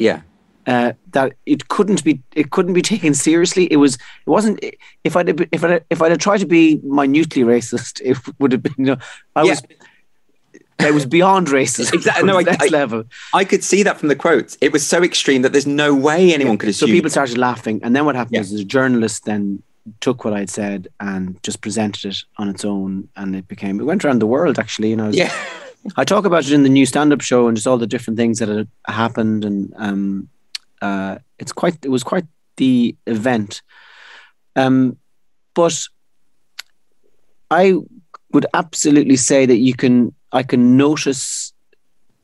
[0.00, 0.22] yeah,
[0.66, 3.66] uh, that it couldn't be it couldn't be taken seriously.
[3.70, 4.60] It was it wasn't
[5.04, 8.62] if I'd if I if I'd have tried to be minutely racist, it would have
[8.62, 8.74] been.
[8.78, 8.96] You know,
[9.36, 9.50] I Yeah.
[9.50, 9.62] was.
[10.82, 11.92] It was beyond racism.
[12.00, 12.26] Exactly.
[12.26, 13.04] No, I, next I, level.
[13.34, 14.56] I could see that from the quotes.
[14.62, 17.94] It was so extreme that there's no way anyone could So people started laughing, and
[17.94, 18.40] then what happened Yeah.
[18.40, 19.62] was the journalist then
[20.00, 23.84] took what I'd said and just presented it on its own, and it became it
[23.84, 24.88] went around the world actually.
[24.88, 25.30] You know, yeah.
[25.98, 28.38] I talk about it in the new stand-up show and just all the different things
[28.38, 30.28] that had happened, and um,
[30.80, 32.26] uh, it's quite it was quite
[32.56, 33.62] the event.
[34.56, 34.96] Um,
[35.54, 35.86] but
[37.50, 37.74] I
[38.32, 41.52] would absolutely say that you can I can notice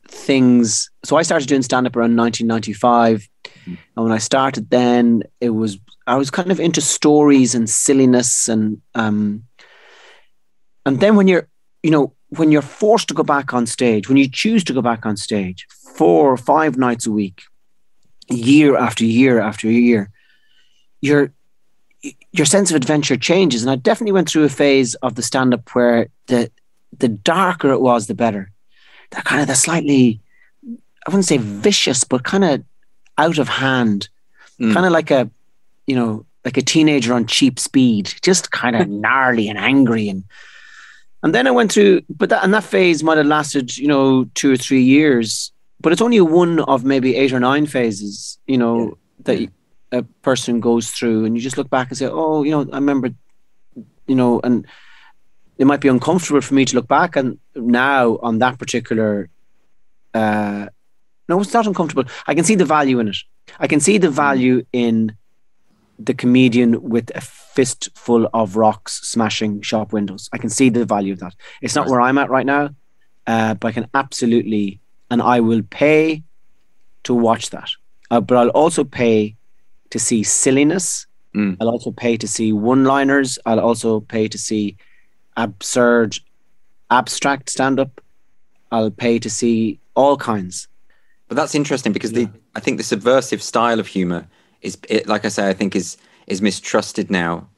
[0.09, 0.91] things.
[1.05, 3.29] So I started doing stand-up around 1995,
[3.67, 8.49] and when I started, then it was I was kind of into stories and silliness
[8.49, 9.45] and um,
[10.85, 11.49] and then when you're
[11.83, 14.83] you know when you're forced to go back on stage, when you choose to go
[14.83, 17.43] back on stage four or five nights a week,
[18.29, 20.11] year after year after year,
[21.01, 21.31] your
[22.33, 23.63] your sense of adventure changes.
[23.63, 26.51] And I definitely went through a phase of the stand up where the
[26.99, 28.51] the darker it was, the better.
[29.11, 30.21] That kind of the slightly,
[30.67, 32.65] I wouldn't say vicious, but kind of
[33.19, 34.09] out of hand,
[34.59, 34.73] Mm.
[34.73, 35.29] kind of like a,
[35.87, 40.25] you know, like a teenager on cheap speed, just kind of gnarly and angry and
[41.23, 44.25] and then I went through, but that and that phase might have lasted, you know,
[44.35, 45.51] two or three years.
[45.87, 49.51] But it's only one of maybe eight or nine phases, you know, that Yeah.
[49.93, 52.79] a person goes through, and you just look back and say, "Oh, you know, I
[52.79, 53.11] remember,"
[54.09, 54.67] you know, and
[55.59, 59.31] it might be uncomfortable for me to look back and now on that particular.
[60.13, 60.67] Uh,
[61.29, 62.11] no, it's not uncomfortable.
[62.27, 63.19] I can see the value in it.
[63.61, 65.13] I can see the value in
[66.01, 70.29] the comedian with a fistful of rocks smashing shop windows.
[70.33, 71.37] I can see the value of that.
[71.63, 72.71] It's not where I'm at right now,
[73.29, 74.81] uh, but I can absolutely,
[75.11, 76.23] and I will pay
[77.05, 77.71] to watch that.
[78.11, 79.37] Uh, but I'll also pay
[79.91, 81.07] to see silliness.
[81.35, 81.57] Mm.
[81.61, 83.39] I'll also pay to see one-liners.
[83.47, 84.77] I'll also pay to see
[85.37, 86.19] absurd,
[86.91, 88.01] abstract stand-up.
[88.73, 90.69] I'll pay to see all kinds.
[91.29, 94.27] But that's interesting because the I think the subversive style of humor
[94.63, 95.97] is, it, like I say, I think is
[96.27, 97.49] is mistrusted now.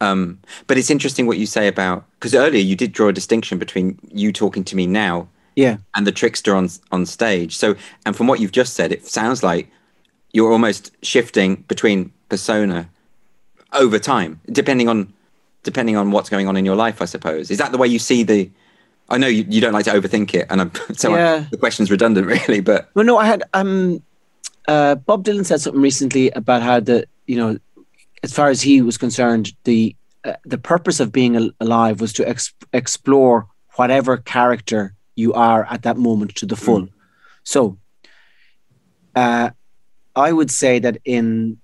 [0.00, 3.58] Um, but it's interesting what you say about because earlier you did draw a distinction
[3.58, 7.56] between you talking to me now Yeah, and the trickster on on stage.
[7.56, 9.68] So, and from what you've just said, it sounds like
[10.32, 12.88] you're almost shifting between persona
[13.72, 15.12] over time, depending on
[15.62, 17.00] depending on what's going on in your life.
[17.02, 18.50] I suppose is that the way you see the.
[19.08, 21.44] I know you, you don't like to overthink it, and I'm, so I- Yeah.
[21.50, 22.60] the question's redundant, really.
[22.60, 24.02] But Well, no, I had um,
[24.68, 27.58] uh, Bob Dylan said something recently about how the you know,
[28.22, 29.94] as far as he was concerned, the
[30.24, 33.46] uh, the purpose of being al- alive was to ex- explore
[33.76, 36.88] whatever character you are at that moment to the full.
[37.42, 37.78] So,
[39.14, 39.50] uh,
[40.14, 41.58] I would say that in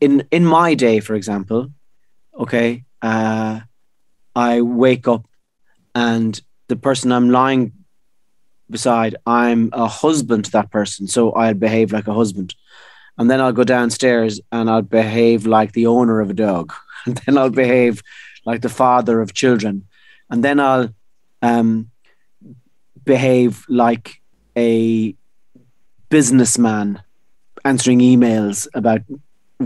[0.00, 1.70] in in my day, for example,
[2.38, 3.60] okay, uh,
[4.34, 5.26] I wake up
[5.94, 7.72] and the person I'm lying
[8.70, 12.54] beside, I'm a husband to that person, so I'll behave like a husband.
[13.18, 16.72] And then I'll go downstairs and I'll behave like the owner of a dog.
[17.06, 18.02] And then I'll behave
[18.44, 19.86] like the father of children.
[20.28, 20.94] And then I'll
[21.40, 21.89] um,
[23.04, 24.20] behave like
[24.56, 25.14] a
[26.08, 27.02] businessman
[27.64, 29.00] answering emails about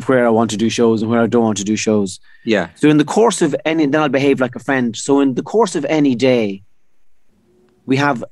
[0.06, 2.18] where I want to do shows and where I don't want to do shows.
[2.44, 4.96] yeah, So in the course of any, then I'll behave like a friend.
[4.96, 6.62] So in the course of any day,
[7.86, 8.24] we have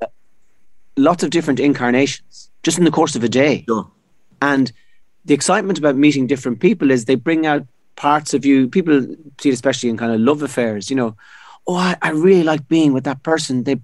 [0.97, 3.65] lots of different incarnations just in the course of a day.
[3.69, 3.91] sure.
[4.41, 4.73] And
[5.25, 8.69] the excitement about meeting different people is they bring out parts of you.
[8.69, 9.07] People
[9.41, 10.91] see it especially in kind of love affairs.
[10.91, 11.17] You know,
[11.69, 13.63] oh, I, I really like being with that person.
[13.63, 13.77] They,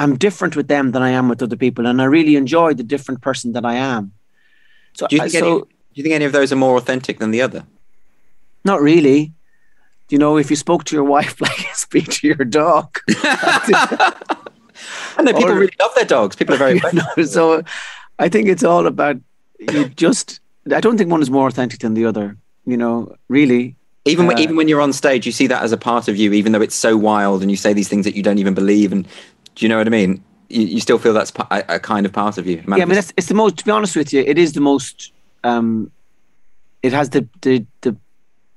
[0.00, 2.82] I'm different with them than I am with other people, and I really enjoy the
[2.94, 4.12] different person that I am.
[4.94, 7.18] So, Do you think so any, do you think any of those are more authentic
[7.18, 7.64] than the other?
[8.64, 9.32] not really.
[10.10, 12.98] You know, if you spoke to your wife like you speak to your dog.
[13.08, 14.14] I
[15.22, 16.36] know people Or- really love their dogs.
[16.36, 16.80] People are very.
[16.92, 17.62] Know, so
[18.18, 19.16] I think it's all about
[19.58, 20.40] you just
[20.74, 22.36] I don't think one is more authentic than the other,
[22.66, 23.76] you know, really.
[24.04, 26.16] even when, uh, even when you're on stage, you see that as a part of
[26.16, 28.54] you, even though it's so wild, and you say these things that you don't even
[28.54, 28.92] believe.
[28.92, 29.06] And
[29.54, 30.22] do you know what I mean?
[30.48, 32.56] You, you still feel that's a, a kind of part of you.
[32.56, 34.60] Yeah, I mean that's it's the most to be honest with you, it is the
[34.60, 35.12] most
[35.44, 35.90] um
[36.82, 37.96] it has the the the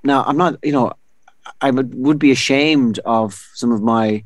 [0.03, 0.93] now I'm not, you know,
[1.61, 4.23] I would, would be ashamed of some of my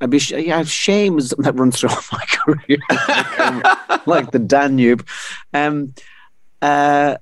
[0.00, 3.62] I'd be yeah, shame is something that runs through my career, like, um,
[4.06, 5.06] like the Danube.
[5.52, 5.94] Um,
[6.62, 7.16] uh,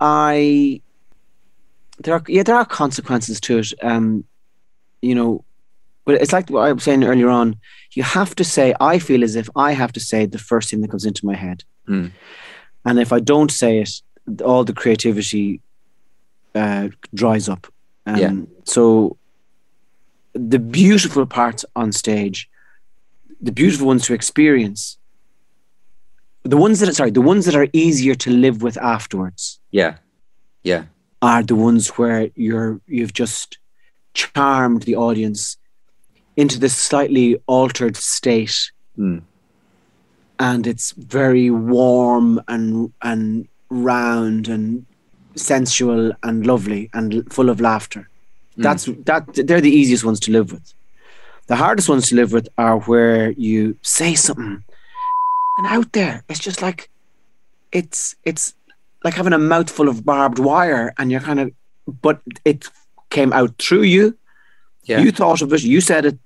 [0.00, 0.82] I
[2.00, 3.72] there are yeah there are consequences to it.
[3.82, 4.24] Um,
[5.00, 5.44] you know,
[6.08, 7.56] but it's like what I was saying earlier on.
[7.92, 8.74] You have to say.
[8.80, 11.34] I feel as if I have to say the first thing that comes into my
[11.36, 12.06] head, Hmm.
[12.86, 13.90] and if I don't say it,
[14.42, 15.60] all the creativity
[16.54, 17.66] uh, dries up.
[18.06, 18.32] Um, Yeah.
[18.64, 19.16] So
[20.54, 22.48] the beautiful parts on stage
[23.40, 24.96] the beautiful ones to experience.
[26.42, 29.92] The ones that sorry, the ones that are easier to live with afterwards Yeah.
[30.64, 30.84] Yeah.
[31.20, 33.58] are the ones where you're you've just
[34.14, 35.57] charmed the audience
[36.38, 39.22] into this slightly altered state Mm.
[40.40, 44.84] and it's very warm and and round and
[45.36, 48.08] sensual and lovely and full of laughter.
[48.56, 50.74] That's that they're the easiest ones to live with.
[51.46, 54.64] The hardest ones to live with are where you say something
[55.58, 56.24] and out there.
[56.28, 56.90] It's just like
[57.70, 58.54] it's it's
[59.04, 61.52] like having a mouthful of barbed wire and you're kind of
[62.02, 62.66] but it
[63.10, 64.16] came out through you.
[64.84, 65.00] Yeah.
[65.04, 66.18] You thought of it, you said it.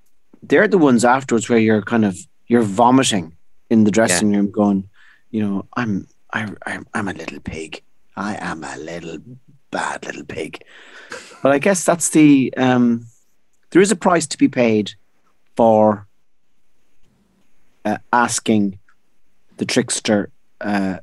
[0.42, 2.16] They're the ones afterwards where you're kind of
[2.46, 3.36] you're vomiting
[3.70, 4.88] in the dressing room going,
[5.30, 7.82] you know, I'm I, I'm I'm a little pig.
[8.16, 9.18] I am a little
[9.70, 10.62] bad little pig.
[11.42, 13.06] But I guess that's the um
[13.70, 14.92] there is a price to be paid
[15.56, 16.06] for
[17.84, 18.78] uh, asking
[19.56, 20.30] the trickster
[20.60, 20.98] uh,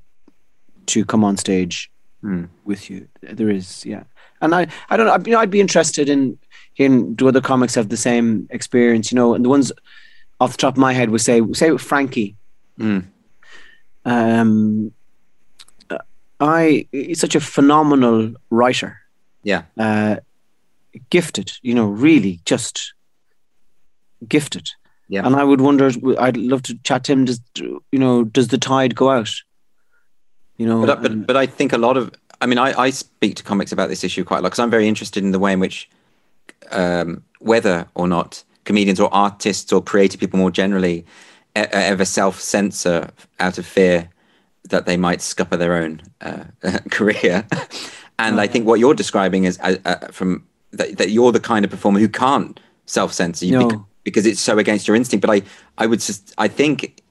[0.87, 2.45] to come on stage Hmm.
[2.65, 3.07] with you.
[3.21, 4.03] There is, yeah.
[4.41, 5.13] And I, I don't know.
[5.13, 6.37] I'd, you know, I'd be interested in
[6.73, 9.11] hearing do other comics have the same experience.
[9.11, 9.71] You know, and the ones
[10.39, 12.35] off the top of my head would say, say with Frankie.
[12.79, 13.05] Mm.
[14.05, 14.91] Um,
[16.39, 18.97] I he's such a phenomenal writer,
[19.43, 19.63] Yeah.
[19.77, 20.17] uh,
[21.09, 21.51] gifted.
[21.61, 22.93] You know, really just
[24.27, 24.69] gifted.
[25.09, 25.25] Yeah.
[25.25, 25.91] And I would wonder.
[26.19, 27.25] I'd love to chat to him.
[27.25, 28.23] Does you know?
[28.23, 29.31] Does the tide go out?
[30.57, 32.11] You know, But, but but I think a lot of
[32.41, 34.69] I mean I, I speak to comics about this issue quite a lot because I'm
[34.69, 35.89] very interested in the way in which
[36.71, 40.97] um, whether or not comedians or artists or creative people more generally
[41.57, 44.09] e- ever self censor out of fear
[44.69, 46.43] that they might scupper their own uh,
[46.91, 47.45] career.
[48.19, 51.65] and I think what you're describing is uh, uh, from that, that you're the kind
[51.65, 53.85] of performer who can't self censor No.
[54.03, 55.25] because it's so against your instinct.
[55.25, 55.41] But I
[55.83, 57.01] I would just I think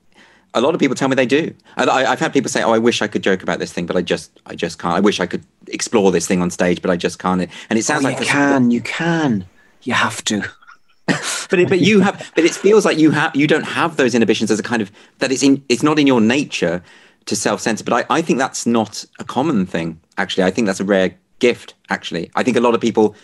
[0.54, 1.54] a lot of people tell me they do.
[1.76, 3.86] I, I- I've had people say, "Oh, I wish I could joke about this thing,
[3.86, 4.94] but I just, I just can't.
[4.94, 7.84] I wish I could explore this thing on stage, but I just can't." And it
[7.84, 9.44] sounds Oh, like you can, you can,
[9.82, 10.42] you have to.
[11.06, 14.14] but it, but you have, but it feels like you have, you don't have those
[14.14, 15.32] inhibitions as a kind of that.
[15.32, 16.82] It's in, it's not in your nature
[17.26, 17.84] to self censor.
[17.84, 20.00] But I, I think that's not a common thing.
[20.18, 21.74] Actually, I think that's a rare gift.
[21.88, 23.14] Actually, I think a lot of people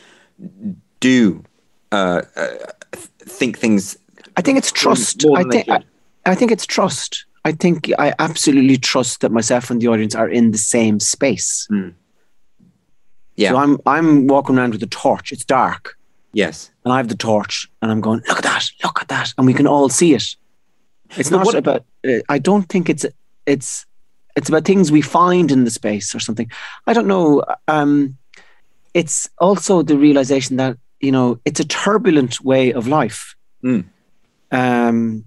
[1.01, 1.45] do
[1.93, 2.49] uh, uh,
[3.21, 3.97] think things.
[4.37, 5.25] I think it's trust.
[5.35, 5.83] I think I.
[6.27, 7.25] I think it's trust.
[7.45, 11.69] I think I absolutely trust that myself and the audience are in the same space.
[13.37, 13.51] Yeah.
[13.51, 15.33] So I'm I'm walking around with a torch.
[15.33, 15.97] It's dark,
[16.33, 16.71] Yes.
[16.85, 19.47] and I have the torch, and I'm going, look at that, look at that, and
[19.47, 20.37] we can all see it.
[21.17, 21.85] It's But not what- about.
[22.07, 23.05] Uh, I don't think it's
[23.47, 23.87] it's
[24.37, 26.51] it's about things we find in the space or something.
[26.87, 27.43] I don't know.
[27.69, 28.17] Um,
[28.95, 33.35] it's also the realization that you know it's a turbulent way of life.
[33.65, 33.85] Mm.
[34.53, 35.25] Um,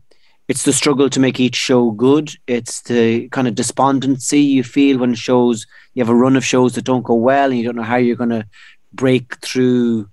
[0.47, 2.31] it's the struggle to make each show good.
[2.47, 6.73] It's the kind of despondency you feel when shows you have a run of shows
[6.75, 8.45] that don't go well, and you don't know how you're going to
[8.93, 10.09] break through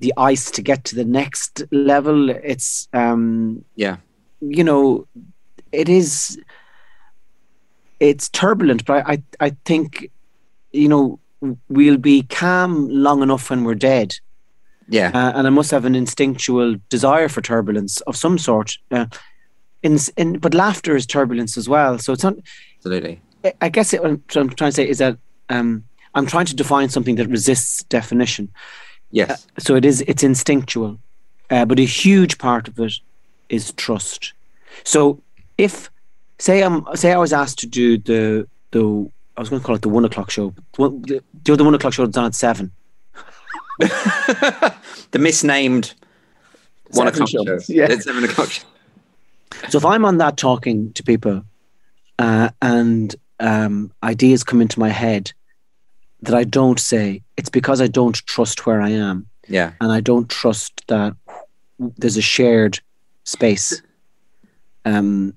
[0.00, 2.30] the ice to get to the next level.
[2.30, 3.98] It's um, Yeah.
[4.40, 5.06] you know,
[5.72, 6.38] it is
[8.00, 10.10] it's turbulent, but I, I, I think,
[10.72, 11.20] you know,
[11.68, 14.14] we'll be calm long enough when we're dead.
[14.88, 15.10] Yeah.
[15.14, 18.78] Uh, and I must have an instinctual desire for turbulence of some sort.
[18.90, 19.06] Uh,
[19.82, 21.98] in, in, but laughter is turbulence as well.
[21.98, 22.34] So it's not,
[22.78, 23.20] Absolutely.
[23.60, 25.16] I- guess it, what I'm trying to say is that
[25.48, 28.48] um, I'm trying to define something that resists definition.
[29.12, 29.46] Yes.
[29.58, 30.98] So it is, it's instinctual.
[31.50, 32.92] Uh, but a huge part of it
[33.48, 34.32] is trust.
[34.84, 35.20] So
[35.58, 35.90] if
[36.38, 39.74] say I'm say I was asked to do the the I was going to call
[39.74, 40.54] it the one o'clock show.
[40.76, 42.70] one- The, the other one o'clock show that's on at seven.
[43.78, 45.94] the misnamed
[46.92, 47.44] one o'clock show.
[47.44, 47.58] show.
[47.68, 47.86] Yeah.
[47.90, 48.64] It's seven o'clock show.
[49.68, 51.42] So if I'm on that talking to people,
[52.18, 55.32] uh, and um, ideas come into my head
[56.22, 59.72] that I don't say, it's because I don't trust where I am, Yeah.
[59.80, 61.14] and I don't trust that
[61.78, 62.78] there's a shared
[63.24, 63.80] space.
[64.84, 65.34] Um,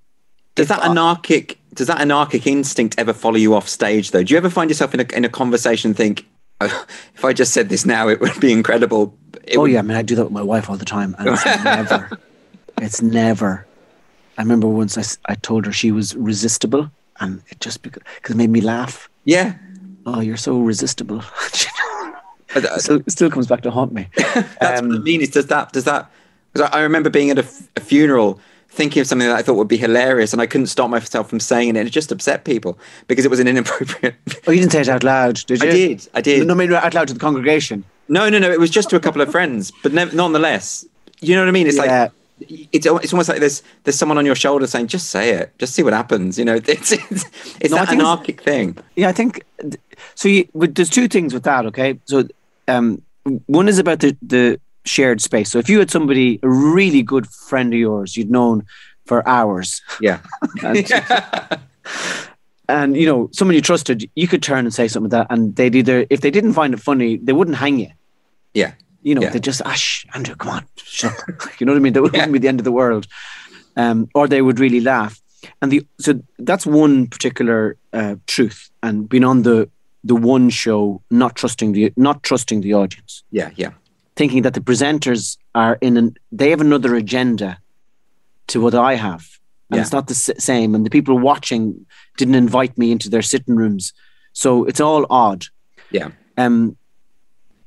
[0.55, 4.21] Does that I- anarchic does that anarchic instinct ever follow you off stage though?
[4.21, 6.25] Do you ever find yourself in a in a conversation think,
[6.61, 6.85] oh,
[7.15, 9.17] if I just said this now, it would be incredible.
[9.45, 11.15] It oh would- yeah, I mean I do that with my wife all the time,
[11.17, 12.09] and it's never,
[12.79, 13.65] it's never.
[14.37, 18.35] I remember once I, I told her she was resistible, and it just because it
[18.37, 19.09] made me laugh.
[19.25, 19.55] yeah.
[20.05, 21.23] Oh, you're so resistible.
[22.53, 24.07] But, uh, it still, comes back to haunt me.
[24.15, 25.21] That's Um, what I mean.
[25.21, 26.11] Is does that does that?
[26.51, 29.41] Because I, I remember being at a, f- a funeral, thinking of something that I
[29.41, 31.77] thought would be hilarious, and I couldn't stop myself from saying it.
[31.79, 32.77] and It just upset people
[33.07, 34.15] because it was an inappropriate.
[34.47, 35.69] Oh, you didn't say it out loud, did you?
[35.69, 36.07] I did.
[36.13, 36.45] I did.
[36.47, 37.83] No, maybe out loud to the congregation.
[38.07, 38.51] No, no, no.
[38.51, 40.85] It was just to a couple of friends, but nev- nonetheless,
[41.21, 41.65] you know what I mean.
[41.65, 42.01] It's Yeah.
[42.03, 45.53] like it's it's almost like there's there's someone on your shoulder saying, "Just say it,
[45.57, 47.25] just see what happens." You know, it's it's,
[47.59, 48.77] it's no, that anarchic thing.
[48.95, 49.43] Yeah, I think
[50.15, 50.27] so.
[50.27, 51.65] You, there's two things with that.
[51.67, 52.27] Okay, so
[52.67, 53.01] um,
[53.45, 55.49] one is about the the shared space.
[55.49, 58.65] So if you had somebody, a really good friend of yours, you'd known
[59.05, 60.19] for hours, yeah,
[60.63, 60.91] and,
[62.67, 65.55] and you know someone you trusted, you could turn and say something like that, and
[65.55, 67.91] they'd either if they didn't find it funny, they wouldn't hang you.
[68.53, 68.73] Yeah.
[69.03, 69.29] You know, yeah.
[69.29, 70.65] they just, ash, ah, Andrew, come on,
[71.59, 71.93] you know what I mean?
[71.93, 72.31] That wouldn't yeah.
[72.31, 73.07] be the end of the world.
[73.75, 75.19] Um, or they would really laugh.
[75.61, 79.69] And the so that's one particular uh, truth, and being on the
[80.03, 83.23] the one show, not trusting the not trusting the audience.
[83.31, 83.71] Yeah, yeah.
[84.15, 87.59] Thinking that the presenters are in an they have another agenda
[88.47, 89.27] to what I have,
[89.69, 89.81] and yeah.
[89.81, 90.75] it's not the same.
[90.75, 91.85] And the people watching
[92.17, 93.93] didn't invite me into their sitting rooms,
[94.33, 95.45] so it's all odd.
[95.91, 96.09] Yeah.
[96.37, 96.77] Um,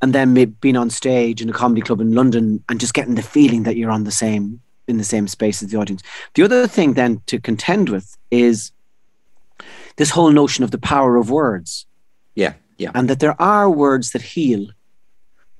[0.02, 3.22] and then being on stage in a comedy club in London and just getting the
[3.22, 6.02] feeling that you're on the same in the same space as the audience.
[6.34, 8.70] The other thing then to contend with is
[9.96, 11.86] this whole notion of the power of words.
[12.34, 12.92] Yeah, yeah.
[12.94, 14.68] And that there are words that heal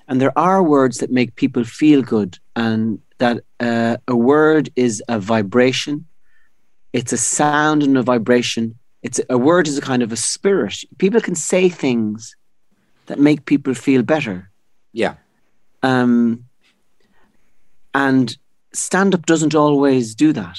[0.08, 5.02] and there are words that make people feel good and that uh, a word is
[5.08, 6.06] a vibration
[6.92, 10.84] it's a sound and a vibration it's a word is a kind of a spirit
[10.98, 12.36] people can say things
[13.06, 14.50] that make people feel better.
[14.92, 15.14] Yeah.
[15.82, 16.44] Um,
[17.94, 18.36] and
[18.72, 20.58] stand up doesn't always do that.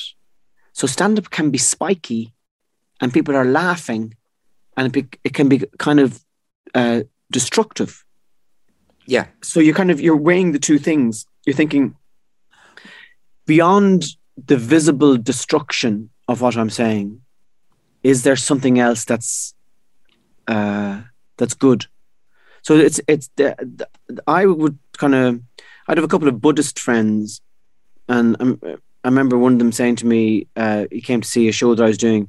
[0.74, 2.34] So stand up can be spiky
[3.02, 4.16] and people are laughing
[4.76, 6.24] and it, be, it can be kind of
[6.74, 8.04] uh, destructive.
[9.06, 9.28] Yeah.
[9.42, 11.26] So you're kind of you're weighing the two things.
[11.46, 11.96] You're thinking
[13.46, 14.06] beyond
[14.46, 17.22] the visible destruction of what I'm saying,
[18.04, 19.56] is there something else that's
[20.48, 21.02] uh,
[21.38, 21.88] that's good?
[22.68, 23.56] So it's it's the,
[24.08, 25.40] the, I would kind of
[25.88, 27.40] I'd have a couple of Buddhist friends,
[28.10, 31.48] and I'm, i remember one of them saying to me, uh, he came to see
[31.48, 32.28] a show that I was doing,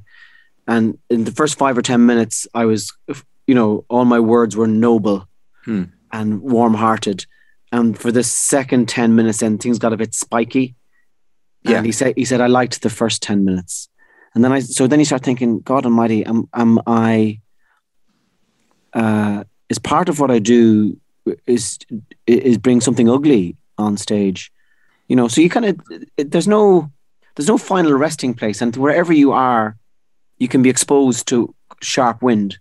[0.65, 2.89] and in the first five or ten minutes, I was,
[3.47, 5.27] you know, all my words were noble
[5.65, 5.83] hmm.
[6.13, 7.25] and warm-hearted,
[7.73, 10.73] and for the second ten minutes, then things got a bit spiky.
[11.63, 13.89] Yeah, and he said he said I liked the first ten minutes,
[14.33, 17.41] and then I so then you start thinking, God Almighty, am am I?
[18.93, 20.99] Uh, is part of what I do
[21.45, 21.79] is
[22.27, 24.51] is bring something ugly on stage,
[25.07, 25.27] you know.
[25.27, 25.79] So you kind of
[26.17, 26.91] there's no
[27.35, 29.77] there's no final resting place, and wherever you are,
[30.37, 32.57] you can be exposed to sharp wind.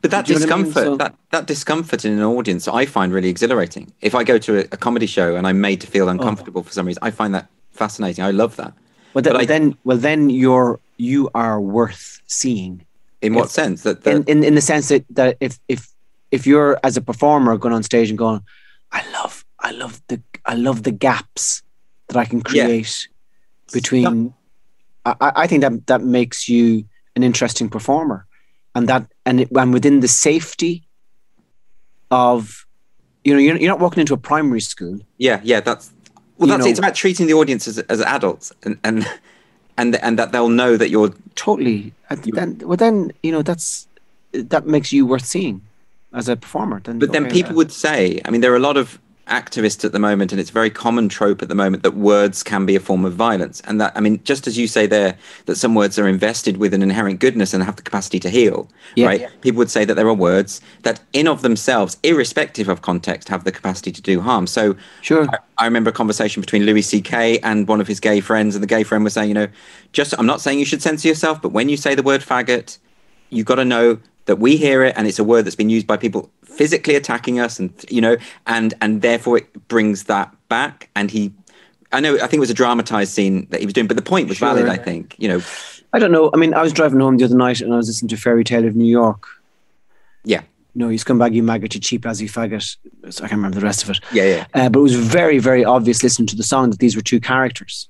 [0.00, 0.92] But that discomfort, I mean?
[0.92, 3.92] so, that, that discomfort in an audience, I find really exhilarating.
[4.00, 6.12] If I go to a, a comedy show and I'm made to feel oh.
[6.12, 6.64] uncomfortable oh.
[6.64, 8.24] for some reason, I find that fascinating.
[8.24, 8.72] I love that.
[9.12, 12.84] Well, then, I, then, well, then you're you are worth seeing.
[13.22, 13.82] In what sense?
[13.82, 15.93] That, that in, in in the sense that that if if
[16.34, 18.42] if you're as a performer going on stage and going,
[18.90, 21.62] I love, I love the, I love the gaps
[22.08, 23.72] that I can create yeah.
[23.72, 24.34] between.
[25.06, 28.26] I, I think that that makes you an interesting performer,
[28.74, 30.82] and that and it, and within the safety
[32.10, 32.66] of,
[33.22, 34.98] you know, you're, you're not walking into a primary school.
[35.18, 35.92] Yeah, yeah, that's
[36.38, 39.06] well, that's know, it's about treating the audience as, as adults and and
[39.76, 41.92] and and that they'll know that you're totally.
[42.24, 43.86] You're, then, well, then you know that's
[44.32, 45.60] that makes you worth seeing
[46.14, 46.80] as a performer.
[46.82, 49.92] Then but then people would say, I mean, there are a lot of activists at
[49.92, 52.76] the moment, and it's a very common trope at the moment that words can be
[52.76, 53.62] a form of violence.
[53.62, 56.74] And that, I mean, just as you say there, that some words are invested with
[56.74, 59.20] an inherent goodness and have the capacity to heal, yeah, right?
[59.22, 59.30] Yeah.
[59.40, 63.44] People would say that there are words that, in of themselves, irrespective of context, have
[63.44, 64.46] the capacity to do harm.
[64.46, 65.26] So, sure.
[65.30, 67.38] I, I remember a conversation between Louis C.K.
[67.38, 69.48] and one of his gay friends, and the gay friend was saying, you know,
[69.92, 72.78] just I'm not saying you should censor yourself, but when you say the word faggot,
[73.30, 75.86] you've got to know that we hear it and it's a word that's been used
[75.86, 78.16] by people physically attacking us and you know
[78.46, 81.32] and and therefore it brings that back and he
[81.92, 84.02] i know i think it was a dramatized scene that he was doing but the
[84.02, 84.48] point was sure.
[84.48, 85.40] valid i think you know
[85.92, 87.88] i don't know i mean i was driving home the other night and i was
[87.88, 89.26] listening to fairy tale of new york
[90.24, 90.42] yeah
[90.74, 92.76] no, he's come back, you maggot, you cheap as he faggot.
[93.04, 94.00] I can't remember the rest of it.
[94.12, 94.46] Yeah, yeah.
[94.54, 97.20] Uh, but it was very, very obvious listening to the song that these were two
[97.20, 97.88] characters.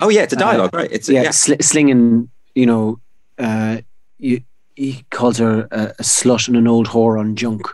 [0.00, 0.88] Oh yeah, it's a dialogue, uh, right?
[0.90, 1.30] It's yeah, yeah.
[1.30, 2.30] Sl- slinging.
[2.54, 3.00] You know,
[3.38, 3.78] uh,
[4.18, 4.42] you,
[4.76, 7.66] he calls her a, a, slut and an old whore on junk.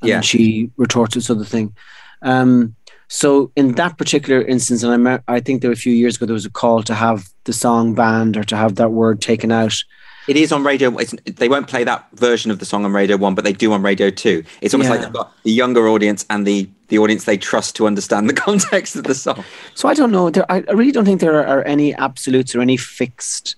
[0.00, 0.20] And yeah.
[0.20, 1.74] she retorts this other thing.
[2.22, 2.76] Um,
[3.08, 6.26] so in that particular instance, and I, I think there were a few years ago,
[6.26, 9.50] there was a call to have the song banned or to have that word taken
[9.50, 9.82] out.
[10.28, 10.90] It is on radio.
[10.90, 13.80] they won't play that version of the song on Radio One, but they do on
[13.80, 14.44] Radio Two.
[14.60, 14.96] It's almost yeah.
[14.96, 18.34] like they've got the younger audience and the the audience they trust to understand the
[18.46, 19.42] context of the song.
[19.74, 20.28] So I don't know.
[20.28, 23.56] There, I, really don't think there are, are any absolutes or any fixed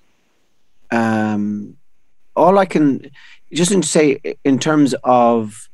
[0.93, 1.77] um,
[2.37, 3.11] all I can
[3.53, 5.69] just to say in terms of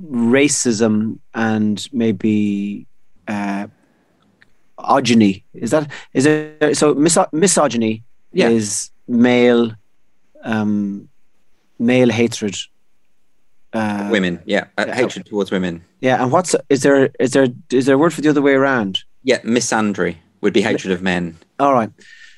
[0.00, 2.86] racism and maybe
[3.28, 3.66] uh,
[4.78, 5.44] misogyny.
[5.54, 8.02] Is that is there so miso- misogyny
[8.32, 8.48] Yeah.
[8.50, 9.72] is male
[10.42, 11.08] um
[11.78, 12.56] male hatred.
[13.72, 14.94] Uh, women, yeah, uh, yeah.
[14.94, 15.82] hatred towards women.
[16.00, 18.52] Yeah, and what's is there is there is there a word for the other way
[18.54, 19.04] around?
[19.22, 21.36] Yeah, misandry would be hatred of men.
[21.58, 21.90] All right.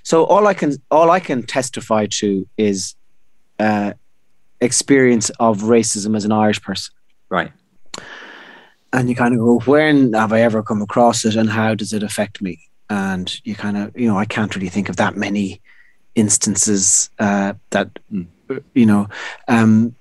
[0.08, 2.94] So all I can all I can testify to is
[3.58, 3.92] uh,
[4.58, 6.94] experience of racism as an Irish person.
[7.28, 7.52] Right.
[8.94, 11.92] and you kind of go, when have I ever come across it, and how does
[11.92, 12.58] it affect me?
[12.88, 15.60] And you kind of, you know, I can't really think of that many
[16.14, 18.26] instances uh, that, Mm.
[18.74, 19.08] you know,
[19.46, 19.94] um,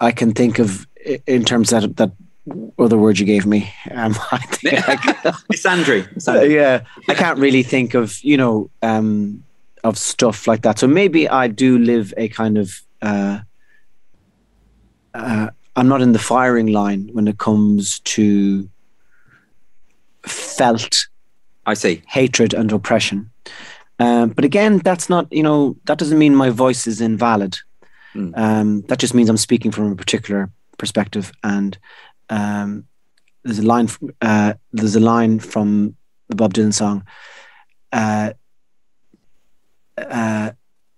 [0.00, 0.86] I can think of
[1.26, 2.12] in terms that that
[2.78, 3.72] other word you gave me.
[3.90, 5.14] Um, I think I can-
[5.52, 6.12] misandry.
[6.14, 6.50] misandry.
[6.54, 9.42] yeah, I can't really think of you know um,
[9.82, 10.78] of stuff like that.
[10.78, 12.72] So maybe I do live a kind of.
[13.02, 13.40] Uh,
[15.14, 18.68] uh, I'm not in the firing line when it comes to
[20.26, 21.06] felt
[21.66, 22.02] I see.
[22.08, 23.30] hatred and oppression.
[23.98, 27.56] Um, but again, that's not you know that doesn't mean my voice is invalid.
[28.14, 28.32] Mm.
[28.36, 31.32] Um, that just means I'm speaking from a particular perspective.
[31.42, 31.76] And
[32.30, 32.86] um,
[33.44, 33.86] there's a line.
[33.86, 35.96] From, uh, there's a line from
[36.28, 37.04] the Bob Dylan song.
[37.92, 38.32] Uh,
[39.98, 40.50] uh,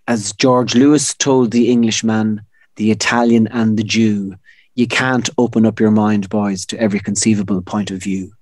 [0.09, 2.43] as George Lewis told the Englishman,
[2.77, 4.37] the Italian, and the Jew,
[4.75, 8.33] you can't open up your mind, boys, to every conceivable point of view.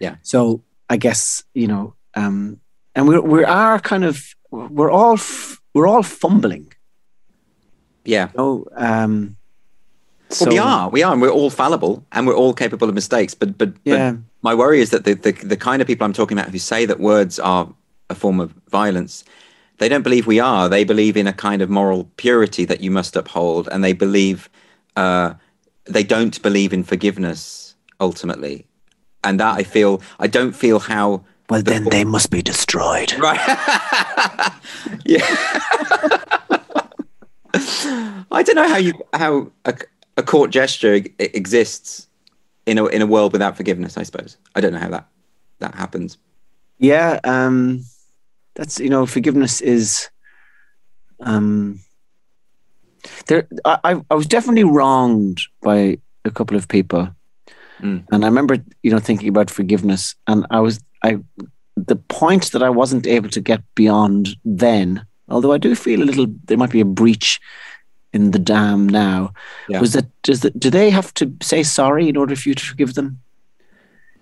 [0.00, 0.16] Yeah.
[0.22, 2.60] So I guess you know, um,
[2.94, 6.72] and we we are kind of we're all f- we're all fumbling.
[8.04, 8.30] Yeah.
[8.36, 9.36] Oh, um,
[10.40, 10.88] Well, we are.
[10.88, 13.34] We are, and we're all fallible, and we're all capable of mistakes.
[13.34, 14.12] But but, Yeah.
[14.12, 16.58] but my worry is that the, the the kind of people I'm talking about who
[16.58, 17.68] say that words are
[18.10, 19.24] a form of violence,
[19.78, 20.68] they don't believe we are.
[20.68, 24.48] They believe in a kind of moral purity that you must uphold, and they believe
[24.96, 25.34] uh,
[25.84, 28.66] they don't believe in forgiveness ultimately.
[29.24, 33.12] And that I feel I don't feel how Well, then they must be destroyed.
[33.18, 33.40] Right.
[35.04, 35.26] yeah.
[37.54, 39.74] I don't know how you how a,
[40.16, 42.08] a court gesture exists
[42.66, 43.96] in a in a world without forgiveness.
[43.96, 45.08] I suppose I don't know how that
[45.60, 46.18] that happens.
[46.78, 47.84] Yeah, um,
[48.54, 50.08] that's you know, forgiveness is.
[51.20, 51.80] Um,
[53.26, 57.08] there, I, I I was definitely wronged by a couple of people,
[57.80, 58.04] Mm.
[58.12, 61.18] and I remember you know thinking about forgiveness, and I was I
[61.76, 66.04] the point that I wasn't able to get beyond then, although I do feel a
[66.04, 67.40] little there might be a breach
[68.12, 69.32] in the dam now,
[69.68, 69.80] Yeah.
[69.80, 72.64] was that does the, do they have to say sorry in order for you to
[72.64, 73.20] forgive them?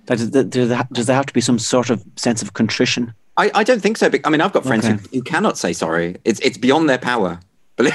[0.08, 3.14] Like, does, does, there- does there have to be some sort of sense of contrition?
[3.36, 4.10] I, I don't think so.
[4.24, 4.96] I mean, I've got friends Okay.
[4.96, 6.16] who, who cannot say sorry.
[6.24, 7.40] It's it's beyond their power.
[7.76, 7.94] Believe.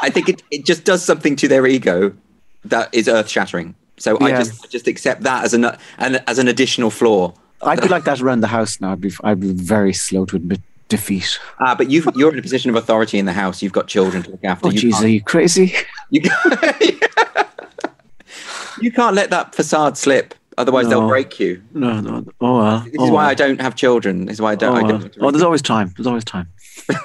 [0.00, 2.14] I think it, it just does something to their ego
[2.64, 3.74] that is earth shattering.
[3.98, 5.64] So I just I just accept that as an,
[5.98, 7.32] an as an additional flaw.
[7.62, 8.92] I'd be like that around the house now.
[8.92, 11.38] I'd be, I'd be very slow to admit defeat.
[11.60, 13.62] Ah, but you you're in a position of authority in the house.
[13.62, 14.68] You've got children to look after.
[14.68, 15.74] Oh, you geez, are you crazy?
[16.10, 16.80] You can't,
[18.80, 21.62] you can't let that facade slip, otherwise they'll break you.
[21.74, 22.24] No, no.
[22.40, 22.80] Oh, well.
[22.80, 23.30] This oh, is why well.
[23.30, 24.26] I don't have children.
[24.26, 24.76] This is why I Oh, don't.
[24.76, 25.92] I, don't oh, there's always time.
[25.96, 26.48] There's always time.
[26.90, 26.96] I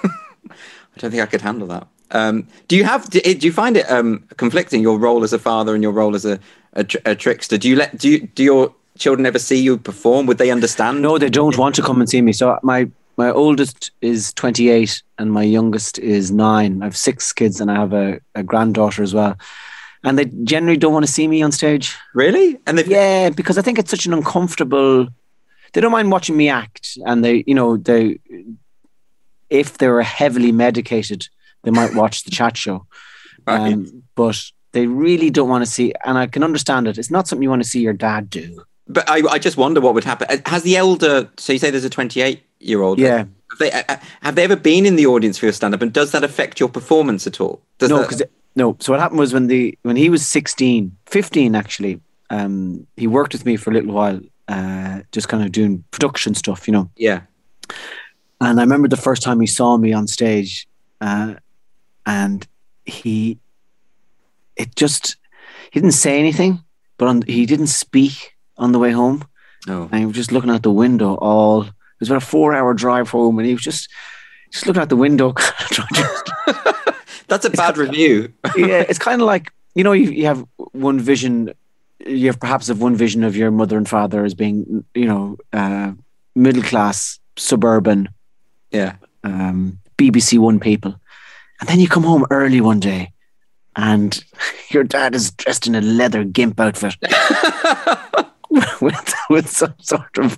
[0.97, 1.87] don't think I could handle that.
[2.11, 3.09] Um, do you have?
[3.09, 6.13] Do, do you find it um, conflicting your role as a father and your role
[6.13, 6.39] as a,
[6.73, 7.57] a, a trickster?
[7.57, 7.97] Do you let?
[7.97, 10.25] Do you, do your children ever see you perform?
[10.27, 11.01] Would they understand?
[11.01, 12.33] No, they don't want to come and see me.
[12.33, 16.81] So my my oldest is 28 and my youngest is nine.
[16.81, 19.37] I have six kids and I have a, a granddaughter as well.
[20.03, 21.95] And they generally don't want to see me on stage.
[22.13, 22.57] really.
[22.65, 25.07] And they Yeah, because I think it's such an uncomfortable.
[25.73, 28.19] They don't mind watching me act, and they, you know, they,
[29.49, 31.27] if they were heavily medicated,
[31.63, 32.85] they might watch the chat show.
[33.47, 33.73] Right.
[33.73, 34.39] Um, but
[34.71, 36.99] they really don't want to see, and I can understand it.
[36.99, 38.63] It's not something you want to see your dad do.
[38.87, 40.43] But I, I just wonder what would happen.
[40.45, 41.27] Has the elder?
[41.37, 42.99] So you say there's a 28 year old.
[42.99, 43.25] Yeah.
[43.49, 45.81] Have they, uh, uh, have they ever been in the audience for your stand up?
[45.81, 47.61] And does that affect your performance at all?
[47.79, 48.23] Does no, that- because
[48.55, 48.77] no.
[48.79, 51.99] So what happened was when the when he was 16, 15 actually,
[52.29, 56.33] um, he worked with me for a little while, uh, just kind of doing production
[56.33, 56.89] stuff, you know.
[56.95, 57.21] yeah.
[58.39, 60.67] And I remember the first time he saw me on stage,
[60.99, 61.35] uh,
[62.07, 62.47] and
[62.85, 63.37] he,
[64.55, 65.17] it just,
[65.71, 66.63] he didn't say anything,
[66.97, 69.23] but on, he didn't speak on the way home.
[69.67, 69.87] Oh.
[69.91, 71.67] And he was just looking out the window all,
[72.01, 73.89] was about a four hour drive home, and he was just,
[74.51, 75.33] just looking out the window.
[77.27, 78.33] That's a bad review.
[78.57, 81.53] yeah, it's kind of like, you know, you, you have one vision,
[82.05, 85.37] you have perhaps have one vision of your mother and father as being, you know,
[85.53, 85.93] uh,
[86.35, 88.09] middle class, suburban,
[88.71, 88.95] yeah.
[89.23, 90.99] um, BBC One people.
[91.61, 93.13] And then you come home early one day
[93.75, 94.21] and
[94.69, 96.95] your dad is dressed in a leather gimp outfit
[98.81, 100.37] with with some sort of,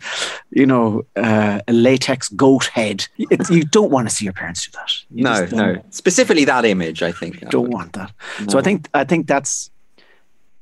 [0.51, 3.07] you know, uh, a latex goat head.
[3.17, 4.91] It, you don't want to see your parents do that.
[5.09, 5.83] You no, no.
[5.89, 7.41] Specifically that image, I think.
[7.41, 8.11] You don't want that.
[8.41, 8.47] No.
[8.49, 9.71] So I think I think that's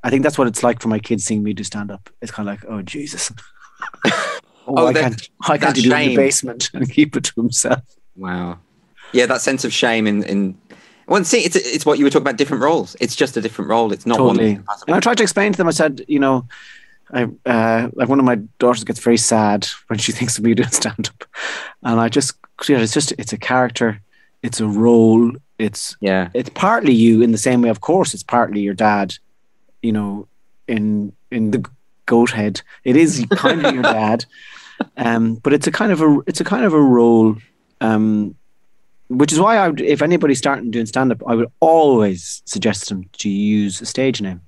[0.03, 2.09] I think that's what it's like for my kids seeing me do stand up.
[2.21, 3.31] It's kind of like, oh Jesus.
[4.05, 7.33] oh, oh, I can't, I can't do it in the basement and keep it to
[7.35, 7.83] himself.
[8.15, 8.59] Wow.
[9.11, 10.57] Yeah, that sense of shame in in
[11.07, 12.37] well, see, it's it's what you were talking about.
[12.37, 12.95] Different roles.
[13.01, 13.91] It's just a different role.
[13.91, 14.53] It's not totally.
[14.53, 14.65] one.
[14.87, 15.67] And I tried to explain to them.
[15.67, 16.47] I said, you know,
[17.13, 20.53] I uh, like one of my daughters gets very sad when she thinks of me
[20.53, 21.27] doing stand up,
[21.83, 22.33] and I just
[22.67, 24.01] you know, it's just it's a character,
[24.43, 25.31] it's a role.
[25.57, 27.69] It's yeah, it's partly you in the same way.
[27.69, 29.15] Of course, it's partly your dad.
[29.81, 30.27] You know,
[30.67, 31.65] in in the
[32.05, 34.25] goat head, it is kind of your dad,
[34.97, 37.37] um, but it's a kind of a it's a kind of a role.
[37.79, 38.35] Um,
[39.09, 42.87] which is why I would, if anybody's starting doing stand up, I would always suggest
[42.87, 44.39] them to use a stage name.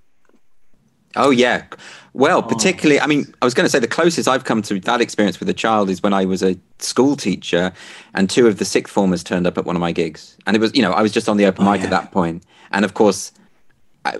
[1.15, 1.65] Oh yeah.
[2.13, 2.41] Well, oh.
[2.43, 5.39] particularly, I mean, I was going to say the closest I've come to that experience
[5.39, 7.73] with a child is when I was a school teacher,
[8.13, 10.59] and two of the sixth formers turned up at one of my gigs, and it
[10.59, 11.85] was, you know, I was just on the open oh, mic yeah.
[11.85, 13.31] at that point, and of course,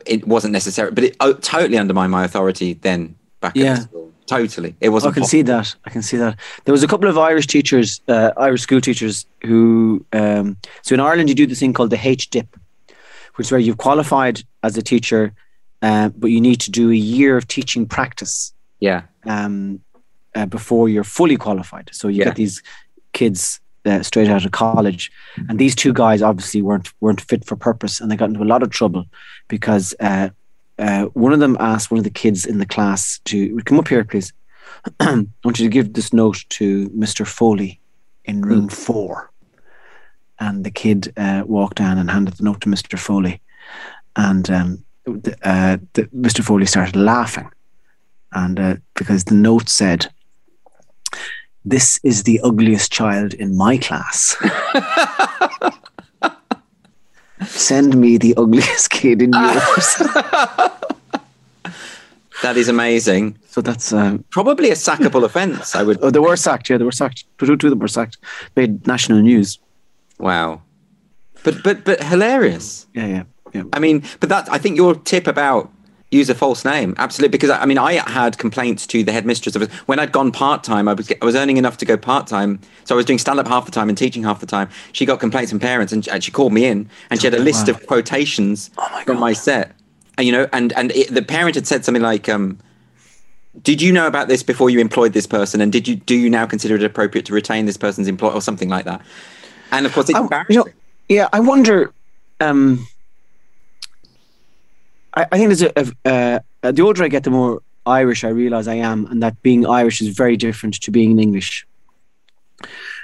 [0.06, 3.74] it wasn't necessary, but it oh, totally undermined my authority then back yeah.
[3.74, 4.12] at school.
[4.26, 5.14] Totally, it wasn't.
[5.14, 5.76] I can see that.
[5.84, 6.40] I can see that.
[6.64, 10.06] There was a couple of Irish teachers, uh, Irish school teachers, who.
[10.14, 12.56] Um, so in Ireland, you do this thing called the H dip,
[13.36, 15.34] which is where you've qualified as a teacher,
[15.84, 18.54] uh, but you need to do a year of teaching practice.
[18.80, 19.04] Yeah.
[19.26, 19.82] Um,
[20.36, 22.26] uh, before you're fully qualified, so you yeah.
[22.26, 22.64] get these
[23.12, 25.12] kids uh, straight out of college,
[25.48, 28.46] and these two guys obviously weren't weren't fit for purpose, and they got into a
[28.46, 29.06] lot of trouble
[29.48, 30.30] because uh,
[30.80, 33.88] uh, one of them asked one of the kids in the class to come up
[33.88, 34.34] here, please.
[35.00, 37.28] I want you to give this note to Mr.
[37.28, 37.80] Foley
[38.26, 38.72] in room mm.
[38.72, 39.32] four.
[40.40, 42.98] And the kid uh, walked down and handed the note to Mr.
[42.98, 43.40] Foley.
[44.16, 46.44] And um, uh, the, Mr.
[46.44, 47.50] Foley started laughing.
[48.32, 50.08] And uh, because the note said,
[51.66, 54.36] This is the ugliest child in my class.
[57.46, 59.96] Send me the ugliest kid in yours.
[62.42, 63.38] that is amazing.
[63.48, 65.76] So that's uh, probably a sackable offence.
[65.76, 66.00] I would.
[66.02, 66.70] Oh, they were sacked.
[66.70, 67.26] Yeah, they were sacked.
[67.38, 68.18] Two of them were sacked.
[68.56, 69.60] Made national news.
[70.20, 70.62] Wow,
[71.44, 72.88] but but but hilarious.
[72.94, 73.24] Yeah, yeah,
[73.54, 73.64] yeah.
[73.74, 75.72] I mean, but that I think your tip about
[76.14, 76.96] use a false name.
[76.98, 80.64] Absolutely, because I mean, I had complaints to the headmistress of when I'd gone part
[80.64, 80.88] time.
[80.88, 83.40] I was I was earning enough to go part time, so I was doing stand
[83.40, 84.70] up half the time and teaching half the time.
[84.92, 87.68] She got complaints from parents, and, she called me in, and she had a list
[87.68, 87.74] wow.
[87.74, 89.76] of quotations oh my from my set.
[90.18, 92.60] And, you know, and and it, the parent had said something like, um,
[93.62, 95.60] "Did you know about this before you employed this person?
[95.60, 98.42] And did you do you now consider it appropriate to retain this person's employ or
[98.42, 99.02] something like that?"
[99.72, 100.54] And of course, it's embarrassing.
[100.54, 100.72] You know,
[101.10, 101.92] yeah, I wonder.
[102.40, 102.86] Um,
[105.16, 108.30] I, I think there's a, a uh, the older I get, the more Irish I
[108.30, 111.66] realize I am, and that being Irish is very different to being English.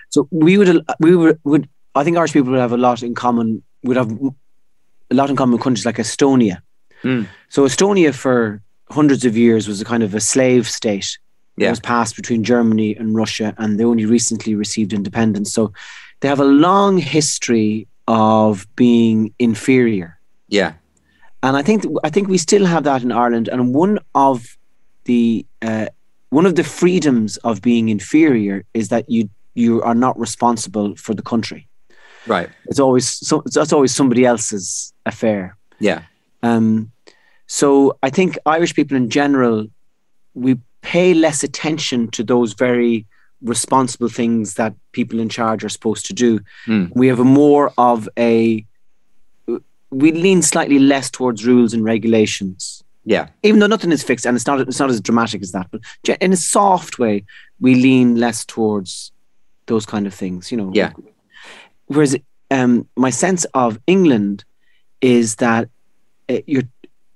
[0.10, 3.16] So we would we would, would I think Irish people would have a lot in
[3.16, 3.64] common.
[3.84, 6.62] Would have a lot in common with countries like Estonia.
[7.03, 7.28] Mm.
[7.49, 11.18] So Estonia for hundreds of years was a kind of a slave state.
[11.55, 11.68] Yeah.
[11.68, 15.51] It was passed between Germany and Russia, and they only recently received independence.
[15.51, 15.74] So
[16.20, 20.20] they have a long history of being inferior.
[20.47, 20.74] Yeah
[21.41, 23.47] and I think I think we still have that in Ireland.
[23.47, 24.57] And one of
[25.05, 25.87] the uh,
[26.29, 31.13] one of the freedoms of being inferior is that you you are not responsible for
[31.13, 31.67] the country.
[32.27, 32.49] Right.
[32.65, 33.43] It's always so.
[33.45, 35.55] That's always somebody else's affair.
[35.79, 36.03] Yeah.
[36.43, 36.91] Um.
[37.47, 39.67] So I think Irish people in general,
[40.33, 43.07] we pay less attention to those very
[43.41, 46.39] responsible things that people in charge are supposed to do.
[46.67, 46.91] Mm.
[46.93, 48.65] We have a more of a
[49.91, 52.83] we lean slightly less towards rules and regulations.
[53.05, 53.29] Yeah.
[53.43, 55.81] Even though nothing is fixed and it's not it's not as dramatic as that, but
[56.21, 57.25] in a soft way,
[57.59, 59.11] we lean less towards
[59.65, 60.71] those kind of things, you know.
[60.73, 60.93] Yeah.
[61.87, 62.15] Whereas
[62.51, 64.43] um, my sense of England
[65.01, 65.69] is that
[66.29, 66.63] uh, you're,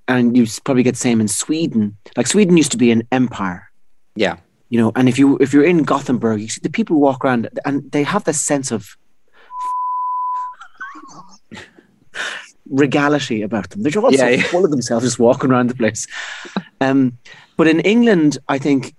[0.08, 1.98] and you probably get the same in Sweden.
[2.18, 3.72] Like Sweden used to be an empire.
[4.16, 4.38] Yeah.
[4.70, 7.48] You know, and if you if you're in Gothenburg, you see the people walk around
[7.66, 8.98] and they have this sense of
[12.74, 13.84] regality about them.
[13.84, 14.44] They're also yeah, yeah.
[14.44, 16.08] full of themselves, just walking around the place.
[16.82, 17.18] Um,
[17.56, 18.96] but in England, I think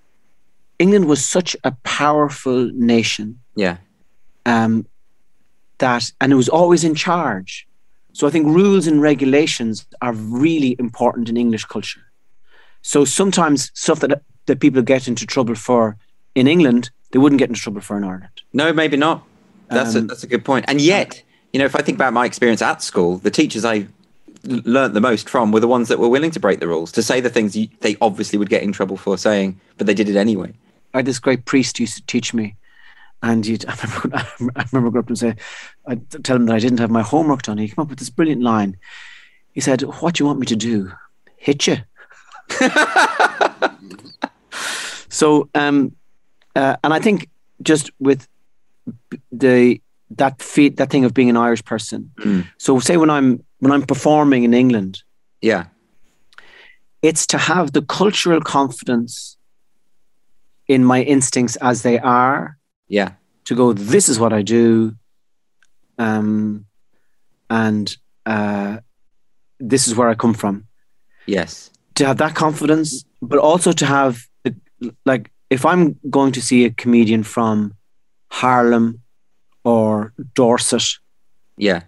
[0.79, 3.41] England was such a powerful nation.
[3.57, 3.77] Yeah.
[4.47, 4.87] Um,
[5.79, 7.67] that and it was always in charge.
[8.13, 12.01] So I think rules and regulations are really important in English culture.
[12.83, 15.97] So sometimes stuff that that people get into trouble for
[16.35, 18.43] in England, they wouldn't get into trouble for in Ireland.
[18.53, 19.25] No, maybe not.
[19.69, 20.65] That's um, a, that's a good point.
[20.69, 21.23] And yet,
[21.55, 23.87] you know, if I think about my experience at school, the teachers I
[24.43, 27.03] learnt the most from were the ones that were willing to break the rules, to
[27.03, 30.09] say the things you, they obviously would get in trouble for saying, but they did
[30.09, 30.53] it anyway.
[30.93, 32.57] I had this great priest used to teach me,
[33.23, 34.17] and you'd, I remember,
[34.57, 35.37] I remember going up and say,
[35.87, 37.59] I'd tell him that I didn't have my homework done.
[37.59, 38.77] He came up with this brilliant line.
[39.53, 40.91] He said, "What do you want me to do?
[41.37, 41.77] Hit you?"
[45.09, 45.95] so, um,
[46.57, 47.29] uh, and I think
[47.63, 48.27] just with
[49.31, 49.81] the
[50.19, 50.39] that
[50.77, 52.11] that thing of being an Irish person.
[52.21, 52.47] Mm.
[52.59, 55.03] So, say when I'm when I'm performing in England,
[55.41, 55.65] Yeah.
[57.03, 59.37] it's to have the cultural confidence
[60.69, 62.57] in my instincts as they are
[62.89, 63.11] Yeah.
[63.45, 64.95] to go this is what i do
[65.99, 66.65] um
[67.51, 67.97] and
[68.27, 68.79] uh
[69.61, 70.67] this is where i come from
[71.27, 71.71] Yes.
[71.95, 74.13] to have that confidence but also to have
[74.45, 74.55] the,
[75.05, 77.75] like if i'm going to see a comedian from
[78.31, 79.03] harlem
[79.65, 80.85] or dorset
[81.57, 81.83] Yeah.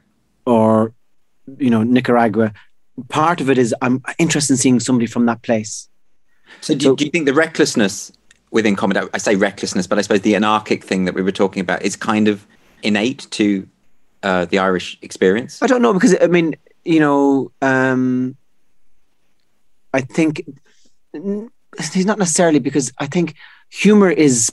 [0.46, 0.92] or
[1.58, 2.52] you know nicaragua
[3.08, 5.88] part of it is i'm interested in seeing somebody from that place
[6.60, 8.12] So do, So- do you think the recklessness
[8.50, 11.60] within comedy, I say recklessness, but I suppose the anarchic thing that we were talking
[11.60, 12.46] about is kind of
[12.82, 13.68] innate to
[14.22, 15.60] uh, the Irish experience?
[15.62, 16.54] I don't know because I mean,
[16.84, 18.36] you know, um,
[19.92, 20.42] I think
[21.92, 23.34] he's not necessarily because I think
[23.68, 24.50] humor is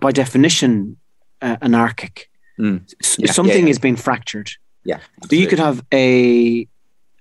[0.00, 0.96] by definition
[1.40, 2.28] uh, anarchic.
[2.62, 3.18] Mm.
[3.18, 4.50] Yeah, Something yeah, is being fractured.
[4.84, 5.00] Yeah.
[5.28, 6.66] So you could have a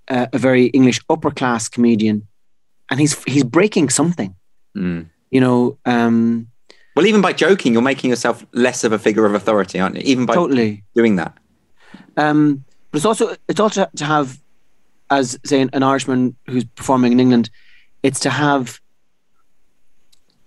[0.08, 2.28] a, a very English upper class comedian,
[2.90, 4.36] and he's he's breaking something.
[4.78, 5.08] Mm.
[5.32, 6.48] You know, um,
[6.96, 10.04] Well, even by joking, you're making yourself less of a figure of authority, aren't you?
[10.06, 10.84] Even by totally.
[10.94, 11.34] doing that.
[12.18, 14.40] Um, but it's also it's also to have,
[15.10, 17.50] as say an Irishman who's performing in England,
[18.04, 18.80] it's to have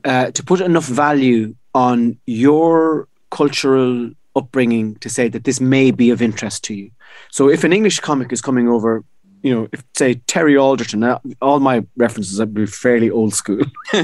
[0.04, 6.10] uh, to put enough value on your cultural upbringing to say that this may be
[6.10, 6.90] of interest to you.
[7.30, 9.04] So if an English comic is coming over,
[9.42, 11.04] you know, if say Terry Alderton,
[11.40, 13.62] all my references would be fairly old school.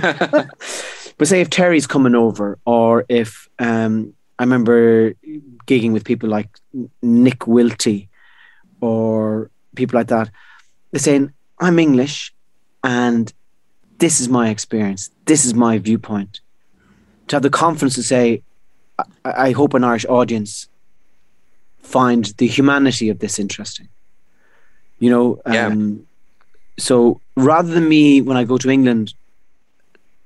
[1.20, 5.12] But say if Terry's coming over, or if um, I remember
[5.66, 6.49] gigging with people like
[7.03, 8.09] Nick Wilty,
[8.81, 10.31] or people like that,
[10.91, 12.33] they're saying, "I'm English,
[12.83, 13.31] and
[13.99, 15.11] this is my experience.
[15.26, 16.41] This is my viewpoint."
[17.28, 18.43] To have the confidence to say,
[19.25, 20.69] "I, hope an Irish audience
[21.83, 23.89] find the humanity of this interesting."
[24.99, 25.67] You know, Yeah.
[25.69, 26.07] um,
[26.79, 29.15] so rather than me when I go to England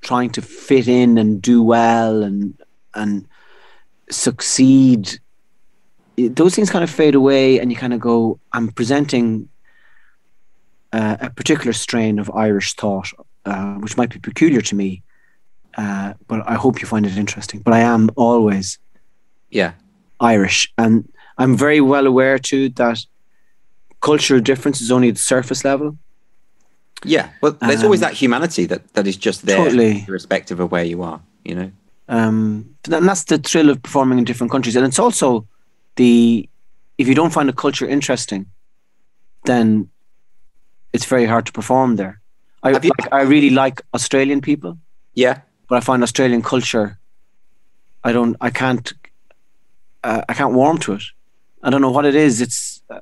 [0.01, 2.53] trying to fit in and do well and
[2.93, 3.25] and
[4.09, 5.19] succeed
[6.17, 9.49] it- those things kind of fade away and you kind of go i'm presenting
[10.93, 13.09] uh, a particular strain of irish thought
[13.45, 15.01] uh, which might be peculiar to me
[15.77, 18.79] uh, but i hope you find it interesting but i am always
[19.49, 19.71] yeah.
[20.19, 21.07] irish and
[21.37, 22.97] i'm very well aware too that
[24.01, 25.97] cultural difference is only at the surface level
[27.15, 27.27] Yeah.
[27.41, 30.05] Well, there's always Um, that humanity that, that is just there, Totally.
[30.07, 31.69] irrespective of where you are, you know?
[32.07, 34.75] um, and that's the thrill of performing in different countries.
[34.77, 35.45] And it's also
[35.95, 36.49] the
[36.97, 38.45] if you don't find a culture interesting,
[39.43, 39.89] then
[40.93, 42.13] it's very hard to perform there.
[42.63, 44.71] I you- like, I really like Australian people,
[45.15, 45.35] Yeah.
[45.67, 46.97] But I find Australian culture.
[48.03, 48.35] I don't.
[48.41, 48.93] I can't.
[50.03, 51.03] Uh, I can't warm to it.
[51.63, 52.41] I don't know what it is.
[52.41, 52.81] It's.
[52.89, 52.99] Uh,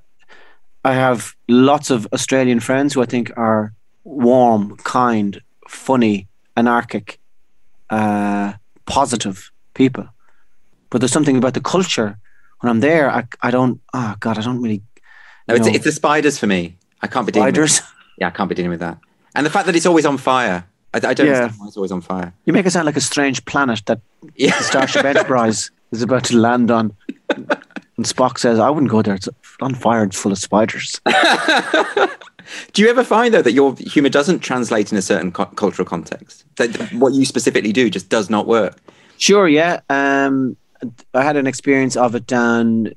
[0.85, 7.19] I have lots of Australian friends who I think are warm, kind, funny, anarchic,
[7.89, 8.53] uh,
[8.85, 10.07] positive people.
[10.89, 12.17] But there's something about the culture.
[12.59, 13.81] When I'm there, I, I don't.
[13.93, 14.81] Oh God, I don't really.
[15.47, 15.73] No, it's, know.
[15.73, 16.77] it's the spiders for me.
[17.01, 17.81] I can't be dealing with spiders.
[18.17, 18.99] Yeah, I can't be dealing with that.
[19.35, 20.65] And the fact that it's always on fire.
[20.93, 21.33] I, I don't Yeah.
[21.33, 22.33] understand why it's always on fire.
[22.45, 23.99] You make it sound like a strange planet that
[24.35, 24.57] Yeah.
[24.57, 26.95] the Starship Enterprise is about to land on.
[27.29, 29.15] And Spock says, I wouldn't go there.
[29.15, 29.29] It's
[29.61, 30.03] on fire.
[30.03, 30.99] It's full of spiders.
[32.73, 35.85] Do you ever find though that your humor doesn't translate in a certain cu- cultural
[35.87, 36.43] context?
[36.57, 38.77] That what you specifically do just does not work.
[39.17, 39.79] Sure, yeah.
[39.89, 40.57] Um,
[41.13, 42.89] I had an experience of it down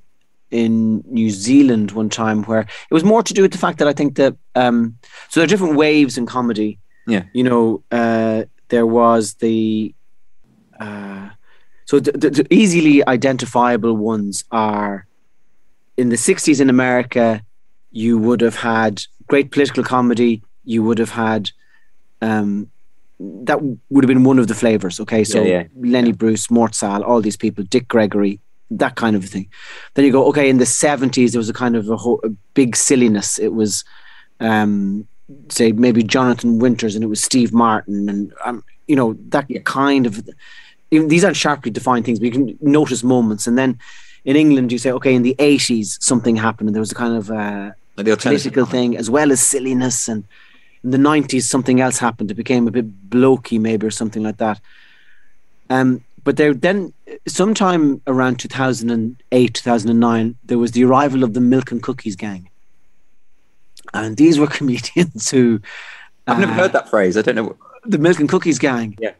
[0.50, 3.86] in New Zealand one time where it was more to do with the fact that
[3.88, 4.96] I think that um,
[5.28, 6.78] so there are different waves in comedy.
[7.06, 7.24] Yeah.
[7.32, 9.94] You know, uh, there was the
[10.78, 11.30] uh,
[11.84, 15.06] so the, the, the easily identifiable ones are
[15.96, 17.42] in the 60s in America,
[17.90, 20.42] you would have had great political comedy.
[20.64, 21.50] You would have had
[22.20, 22.70] um,
[23.18, 25.00] that would have been one of the flavors.
[25.00, 25.90] Okay, so Yeah, yeah.
[25.90, 28.40] Lenny Bruce, Mort Sahl, all these people, Dick Gregory,
[28.70, 29.48] that kind of a thing.
[29.94, 32.28] Then you go, okay, in the seventies, there was a kind of a, whole, a
[32.54, 33.38] big silliness.
[33.38, 33.84] It was,
[34.40, 35.08] um,
[35.48, 40.06] say, maybe Jonathan Winters, and it was Steve Martin, and um, you know that kind
[40.06, 40.28] of.
[40.92, 43.48] Even, these aren't sharply defined things, but you can notice moments.
[43.48, 43.76] And then
[44.24, 47.16] in England, you say, okay, in the eighties, something happened, and there was a kind
[47.16, 50.08] of uh, Like political thing as well as silliness.
[50.08, 50.24] And
[50.84, 52.30] in the nineties, something else happened.
[52.30, 54.60] It became a bit blokey, maybe or something like that.
[55.70, 56.92] Um, but there then,
[57.26, 61.34] sometime around two thousand and eight, two thousand and nine, there was the arrival of
[61.34, 62.48] the Milk and Cookies gang,
[64.04, 65.60] and these were comedians who.
[66.26, 67.16] I've never uh, heard that phrase.
[67.16, 67.56] I don't know.
[67.84, 68.96] the Milk and Cookies gang.
[69.00, 69.12] Yeah.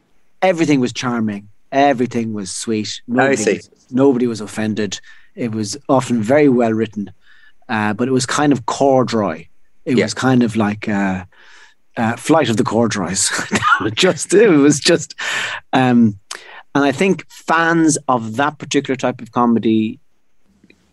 [0.43, 1.49] Everything was charming.
[1.73, 3.01] Everything was sweet.
[3.07, 3.61] Nobody,
[3.91, 5.01] nobody was offended.
[5.35, 7.11] It was often very well written,
[7.69, 9.47] uh, but it was kind of corduroy.
[9.85, 10.05] It Yeah.
[10.05, 11.25] was kind of like uh,
[11.97, 13.31] uh, Flight of the Corduroys.
[13.95, 15.15] just it was just,
[15.73, 16.19] um,
[16.75, 19.99] and I think fans of that particular type of comedy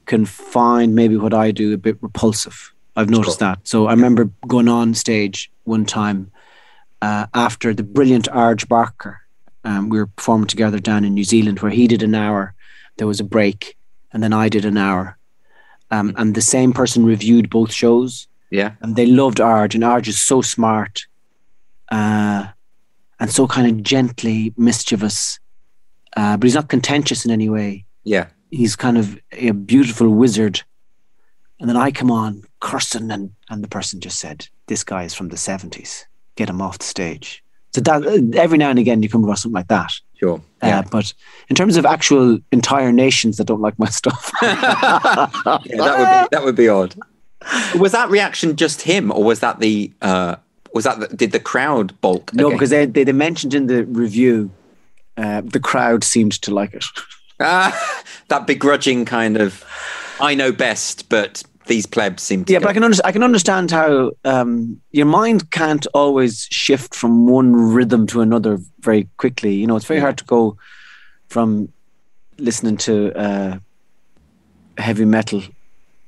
[0.05, 2.72] can find maybe what I do a bit repulsive.
[2.95, 3.59] I've noticed that.
[3.67, 6.31] So I remember going on stage one time
[7.01, 9.21] uh, after the brilliant Arj Barker.
[9.63, 12.53] Um, we were performing together down in New Zealand where he did an hour.
[12.97, 13.77] There was a break,
[14.11, 15.17] and then I did an hour.
[15.89, 18.73] Um, and the same person reviewed both shows, Yeah.
[18.81, 19.73] and they loved Arj.
[19.73, 21.05] And Arj is so smart,
[21.91, 22.47] uh,
[23.19, 25.39] and so kind of gently mischievous,
[26.17, 28.27] uh, but he's not contentious in any way Yeah.
[28.51, 30.61] he's kind of a beautiful wizard.
[31.59, 35.14] And then I come on cursing, and, and the person just said, This guy is
[35.14, 36.05] from the 70s.
[36.36, 37.43] Get him off the stage.
[37.76, 39.91] So that uh, every now and again you come across something like that.
[40.20, 40.38] Sure.
[40.61, 40.84] Uh, Yeah.
[40.91, 41.14] but
[41.49, 46.28] in terms of actual entire nations that don't like my stuff, yeah, that would be
[46.32, 46.95] that would be odd.
[47.78, 50.36] Was that reaction just him, or was that the uh,
[50.74, 52.34] was that the, did the crowd balk?
[52.34, 54.49] no, because they, they, they mentioned in the review,
[55.18, 56.86] uh, the crowd seemed to like it.
[57.39, 59.66] Ah, that begrudging kind of
[60.22, 63.11] I know best, but these plebs seem to Yeah, go- but I can under- I
[63.11, 69.07] can understand how um, your mind can't always shift from one rhythm to another very
[69.18, 69.53] quickly.
[69.53, 70.05] You know, it's very Yeah.
[70.05, 70.57] hard to go
[71.30, 71.70] from
[72.38, 73.57] listening to uh,
[74.78, 75.41] heavy metal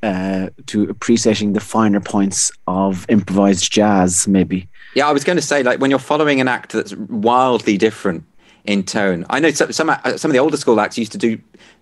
[0.04, 4.28] uh, to appreciating the finer points of improvised jazz.
[4.28, 7.78] Maybe Yeah, I was going to say, like, when you're following an act that's wildly
[7.78, 8.24] different
[8.66, 9.26] in tone.
[9.30, 11.38] I know some some, uh, some of the older school acts used to do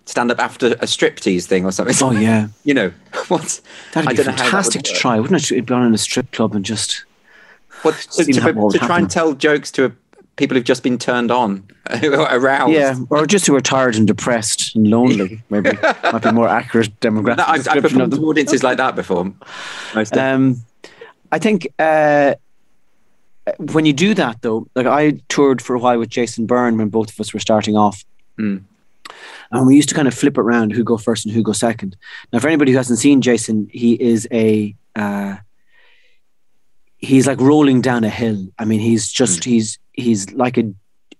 [0.06, 1.94] stand up after a striptease thing or something.
[2.02, 2.92] Oh yeah, you know
[3.28, 3.60] what?
[3.92, 5.52] that'd be don't know how that fantastic would to try, wouldn't it?
[5.52, 7.04] It'd be on in a strip club and just
[7.82, 8.32] What, to, to,
[8.70, 9.94] to try and tell jokes to
[10.36, 11.64] people who've just been turned on,
[12.00, 12.72] who are aroused.
[12.72, 15.42] yeah, or just who are tired and depressed and lonely.
[15.50, 15.70] Maybe
[16.12, 18.96] might be more accurate demographic No, I've, I've description of performed to audiences like that
[18.96, 19.32] before.
[20.16, 20.64] Um,
[21.32, 22.34] I think uh,
[23.58, 26.88] when you do that, though, like I toured for a while with Jason Byrne when
[26.88, 28.04] both of us were starting off.
[28.38, 28.62] Mm.
[29.50, 31.52] And we used to kind of flip it around who go first and who go
[31.52, 31.96] second.
[32.32, 35.36] Now, for anybody who hasn't seen Jason, he is a uh,
[36.98, 38.48] he's like rolling down a hill.
[38.58, 40.72] I mean, he's just he's he's like a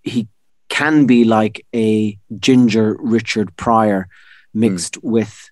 [0.02, 0.28] he
[0.68, 4.08] can be like a ginger Richard Pryor
[4.52, 5.50] mixed with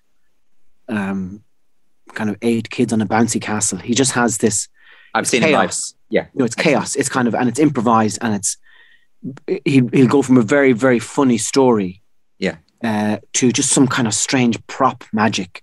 [0.89, 1.43] um
[2.13, 3.77] kind of eight kids on a bouncy castle.
[3.77, 4.67] He just has this
[5.13, 5.95] I've seen chaos.
[6.09, 6.27] Yeah.
[6.33, 6.95] No, it's chaos.
[6.95, 8.57] It's kind of and it's improvised and it's
[9.65, 12.01] he he'll go from a very very funny story,
[12.43, 12.57] Yeah.
[12.83, 15.61] uh, to just some kind of strange prop magic,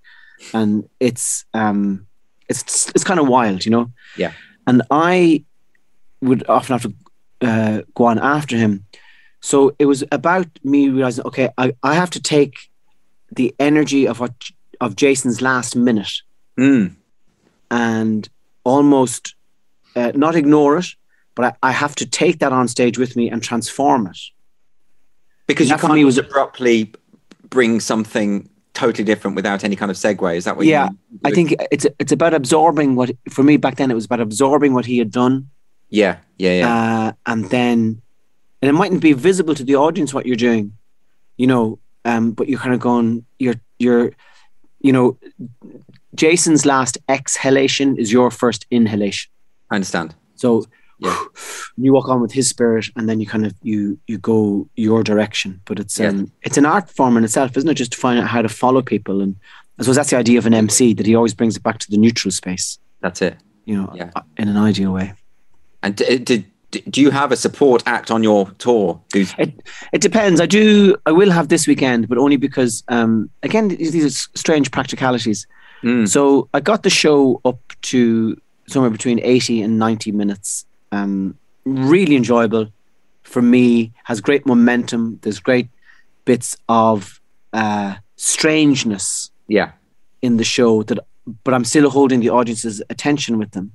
[0.53, 2.07] and it's um
[2.49, 3.87] it's it's kind of wild, you know.
[4.19, 4.33] Yeah.
[4.67, 5.45] And I
[6.21, 6.93] would often have to
[7.49, 8.85] uh, go on after him,
[9.41, 12.55] so it was about me realizing, okay, I I have to take
[13.37, 14.33] the energy of what
[14.81, 16.23] of Jason's last minute
[16.59, 16.95] Mm.
[17.71, 18.29] and
[18.65, 19.35] almost
[19.97, 20.87] uh, not ignore it,
[21.35, 24.19] but I, I have to take that on stage with me and transform it.
[25.51, 26.93] Because you can't me was- abruptly
[27.49, 30.37] bring something totally different without any kind of segue.
[30.37, 30.99] Is that what Yeah, you mean?
[31.23, 31.29] Yeah.
[31.29, 34.73] I think it's it's about absorbing what for me back then it was about absorbing
[34.75, 35.51] what he had done,
[35.91, 36.69] Yeah, yeah, yeah.
[36.75, 38.01] uh, and then
[38.63, 40.73] and it mightn't be visible to the audience what you're doing,
[41.37, 44.13] you know, um, but you're kind of going you're you're
[44.81, 45.19] you know
[46.15, 49.31] Jason's last exhalation is your first inhalation.
[49.71, 50.15] I understand.
[50.35, 50.65] So
[51.01, 51.17] Yeah.
[51.77, 55.03] you walk on with his spirit, and then you kind of you you go your
[55.03, 55.61] direction.
[55.65, 56.09] But it's Yeah.
[56.11, 57.75] um it's an art form in itself, isn't it?
[57.75, 59.37] Just to find out how to follow people, and
[59.79, 61.91] I suppose that's the idea of an MC that he always brings it back to
[61.91, 63.37] the neutral space, That's it.
[63.65, 64.11] you know, Yeah.
[64.37, 65.15] in an ideal way.
[65.83, 66.45] And d- did
[66.91, 69.01] do you have a support act on your tour?
[69.15, 69.35] It
[69.93, 70.41] it depends.
[70.41, 70.95] I do.
[71.07, 75.47] I will have this weekend, but only because um again these these are strange practicalities.
[75.83, 76.07] Mm.
[76.07, 77.59] So I got the show up
[77.91, 78.37] to
[78.69, 80.65] somewhere between 80 and 90 minutes.
[80.93, 82.73] Um, really enjoyable
[83.23, 85.19] for me, has great momentum.
[85.23, 85.69] There's great
[86.25, 87.21] bits of
[87.53, 89.73] uh, strangeness yeah,
[90.23, 90.99] in the show that,
[91.45, 93.73] but I'm still holding the audience's attention with them.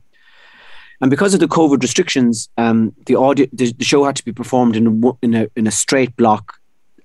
[1.02, 4.32] And because of the COVID restrictions, um, the audio, the, the show had to be
[4.32, 6.54] performed in a, in a, in a straight block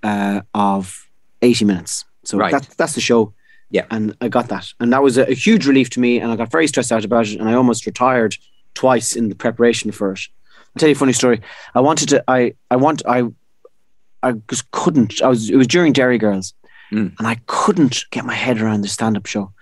[0.03, 1.09] uh, of
[1.43, 2.05] 80 minutes.
[2.25, 2.53] So Right.
[2.53, 3.33] that's, that's the show.
[3.71, 3.87] Yeah.
[3.91, 4.73] And I got that.
[4.79, 6.21] And that was a, a huge relief to me.
[6.21, 7.41] And I got very stressed out about it.
[7.41, 8.37] And I almost retired
[8.75, 10.21] twice in the preparation for it.
[10.59, 11.41] I'll tell you a funny story.
[11.75, 13.25] I wanted to, I, I want, I,
[14.23, 15.21] I just couldn't.
[15.23, 16.55] I was, it was during Derry Girls.
[16.93, 17.15] Mm.
[17.19, 19.53] And I couldn't get my head around the stand up show.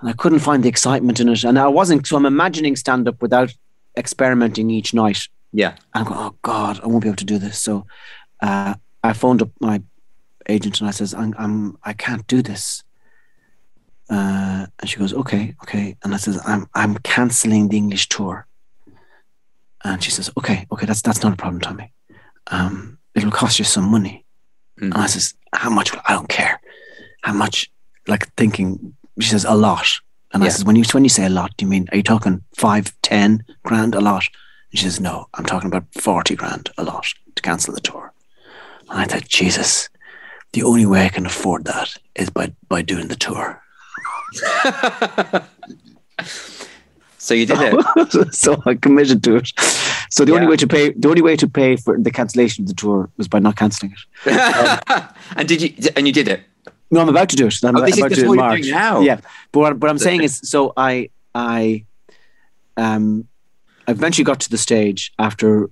[0.00, 1.44] And I couldn't find the excitement in it.
[1.44, 3.54] And I wasn't, so I'm imagining stand up without
[3.96, 5.28] experimenting each night.
[5.52, 5.70] Yeah.
[5.70, 7.58] And I'm going, oh God, I won't be able to do this.
[7.58, 7.86] So
[8.40, 9.82] uh, I phoned up my
[10.48, 12.82] agent and I says, I'm, I'm I can't do this.
[14.08, 15.96] Uh, and she goes, okay, okay.
[16.02, 18.46] And I says, I'm, I'm canceling the English tour.
[19.84, 21.92] And she says, okay, okay, that's, that's not a problem, Tommy.
[22.48, 24.24] Um, it'll cost you some money.
[24.80, 24.86] Mm.
[24.86, 25.92] And I says, how much?
[26.06, 26.60] I don't care.
[27.22, 27.70] How much?
[28.06, 29.86] Like thinking, she says, a lot.
[30.32, 32.02] And I says, when you, when you say a lot, do you mean, are you
[32.02, 34.28] talking five, ten grand a lot?
[34.70, 38.12] And she says, no, I'm talking about 40 grand a lot to cancel the tour.
[38.90, 39.88] And I thought, Jesus,
[40.52, 43.62] the only way I can afford that is by, by doing the tour.
[47.18, 48.34] So you did it.
[48.34, 49.50] so I committed to it.
[50.10, 52.68] So the only way to pay, the only way to pay for the cancellation of
[52.68, 53.94] the tour was by not cancelling
[54.26, 55.12] it.
[55.36, 55.74] and did you?
[55.96, 56.42] And you did it.
[56.90, 57.64] No, I'm about to do it.
[57.64, 58.60] I'm Oh, about this to do it in what you're March.
[58.62, 59.00] doing now?
[59.00, 59.20] Yeah,
[59.50, 61.84] but what, what I'm saying is, so I, I,
[62.76, 63.26] um,
[63.88, 65.68] I eventually got to the stage after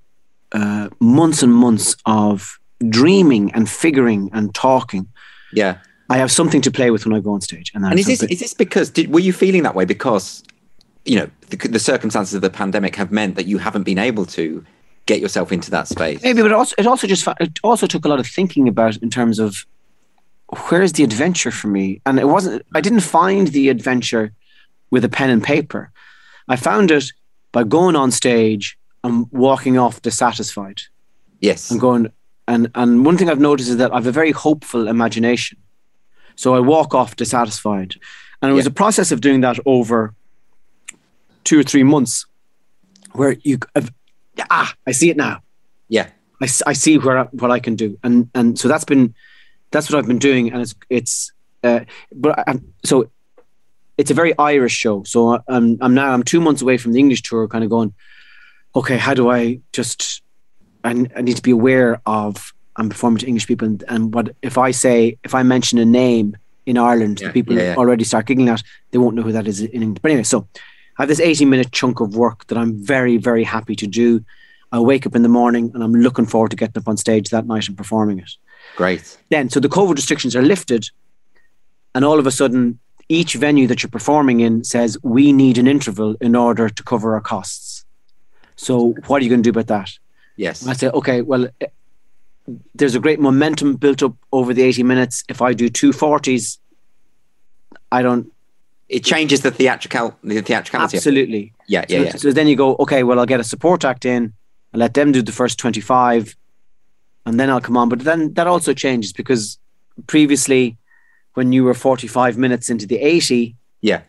[0.51, 2.59] uh, months and months of
[2.89, 5.07] dreaming and figuring and talking.
[5.53, 5.79] Yeah.
[6.11, 8.23] I have something to play with when I go on stage, and, And is this
[8.23, 10.43] is this because did were you feeling that way because
[11.05, 14.27] you know the, the circumstances of the pandemic have meant that you haven't been able
[14.27, 14.65] to
[15.07, 16.23] get yourself into that space?
[16.23, 18.97] maybe, but it also it also just it also took a lot of thinking about
[18.99, 19.67] in terms of
[20.69, 22.65] where's the adventure for me, and it wasn't.
[22.75, 24.33] I didn't find the adventure
[24.91, 25.91] with a pen and paper.
[26.49, 27.13] I found it
[27.53, 30.83] by going on stage and walking off dissatisfied.
[31.41, 31.71] Yes.
[31.71, 32.13] and going
[32.49, 35.59] and and one thing I've noticed is that I've a very hopeful imagination.
[36.37, 37.95] So I walk off dissatisfied.
[38.43, 38.71] And it was Yeah.
[38.71, 40.15] a process of doing that over
[41.45, 42.27] two or three months
[43.13, 43.59] where you
[44.51, 45.41] ah I see it now.
[45.89, 46.09] Yeah.
[46.43, 47.99] I, I see where I, what I can do.
[48.03, 49.15] And and so that's been
[49.71, 51.33] that's what I've been doing and it's it's
[51.63, 51.81] uh,
[52.15, 53.09] but I, so
[53.97, 55.03] it's a very Irish show.
[55.05, 57.95] So I'm I'm now I'm 2 months away from the English tour kind of going
[58.75, 60.23] okay, how do I just
[60.83, 64.35] I, I need to be aware of I'm performing to English people, and, and what
[64.43, 66.37] if I say if I mention a name
[66.67, 67.77] in Ireland, Yeah, the people yeah, yeah.
[67.77, 70.01] already start giggling at, they won't know who that is in England.
[70.03, 70.49] But anyway, so
[70.99, 74.25] I have this 80 minute chunk of work that I'm very very happy to do.
[74.73, 77.29] I wake up in the morning and I'm looking forward to getting up on stage
[77.31, 78.31] that night and performing it.
[78.77, 79.17] Great.
[79.31, 80.91] Then, so the COVID restrictions are lifted,
[81.95, 85.69] and all of a sudden, each venue that you're performing in says we need an
[85.69, 87.85] interval in order to cover our costs.
[88.57, 89.91] So, what are you going to do about that?
[90.37, 90.63] Yes.
[90.63, 91.49] And I say, okay, well,
[92.75, 95.25] there's a great momentum built up over the 80 minutes.
[95.29, 96.59] If I do two 40s,
[97.91, 98.31] I don't
[98.89, 100.97] It changes the theatrical the theatricality.
[100.99, 101.53] absolutely.
[101.67, 101.85] Yeah.
[101.89, 101.99] Yeah.
[101.99, 102.17] so, Yeah.
[102.17, 104.33] so then you go, okay, well, I'll get a support act in
[104.73, 106.37] and let them do the first 25
[107.27, 107.89] and then I'll come on.
[107.89, 109.59] But then that also changes because
[110.07, 110.77] previously,
[111.35, 114.03] when you were 45 minutes into the 80, Yeah.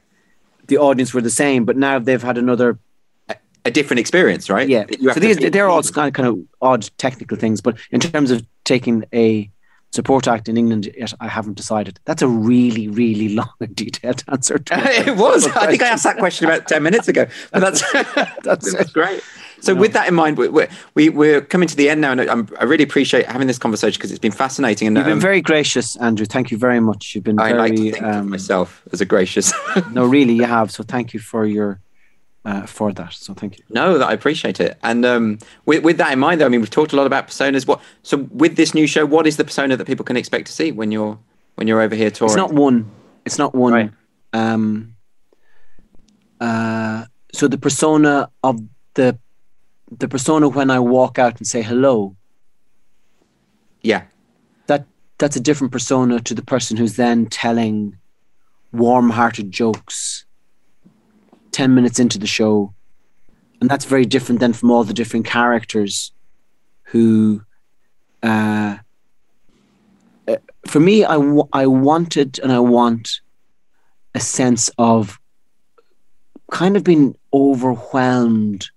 [0.68, 2.78] the audience were the same, but now they've had another
[3.66, 4.70] A different experience, right?
[4.70, 4.86] Yeah.
[4.86, 7.62] That you have So these feed they're all kind of, kind of odd technical things,
[7.62, 9.50] but in terms of taking a
[9.96, 12.00] support act in England, yet I haven't decided.
[12.06, 14.60] That's a really, really long and detailed answer.
[14.60, 15.48] To it was.
[15.48, 17.26] I think I asked that question about 10 minutes ago.
[17.52, 17.92] But that's
[18.44, 19.24] that's, that's great.
[19.62, 22.22] So, with that in mind, we- we're, we, we're coming to the end now, and
[22.22, 24.88] I'm, I really appreciate having this conversation because it's been fascinating.
[24.90, 26.28] And You've been um, very gracious, Andrew.
[26.28, 27.16] Thank you very much.
[27.16, 29.54] You've been I very like to think of um, myself as a gracious.
[29.92, 30.70] no, really, you have.
[30.72, 31.80] So thank you for your
[32.46, 33.14] uh, for that.
[33.14, 33.64] So thank you.
[33.70, 34.78] no, that I appreciate it.
[34.84, 37.28] And um, with, with that in mind, though, I mean, we've talked a lot about
[37.28, 37.68] personas.
[37.68, 40.54] What so with this new show, what is the persona that people can expect to
[40.54, 41.18] see when you're
[41.56, 42.32] when you're over here touring?
[42.32, 42.90] It's not one.
[43.26, 43.74] It's not one.
[43.74, 43.92] Right.
[44.34, 44.96] Um,
[46.40, 48.60] uh, so the persona of
[48.94, 49.18] the
[49.92, 52.16] the persona when I walk out and say hello.
[53.82, 54.04] yeah,
[54.68, 54.86] that
[55.18, 57.98] that's a different persona to the person who's then telling
[58.72, 60.24] warm-hearted jokes
[61.56, 62.73] 10 minutes into the show
[63.61, 66.11] and that's very different than from all the different characters
[66.84, 67.41] who
[68.22, 68.76] uh,
[70.27, 70.36] uh,
[70.68, 73.22] for me I, w- I wanted and i want
[74.14, 75.18] a sense of
[76.52, 78.69] kind of being overwhelmed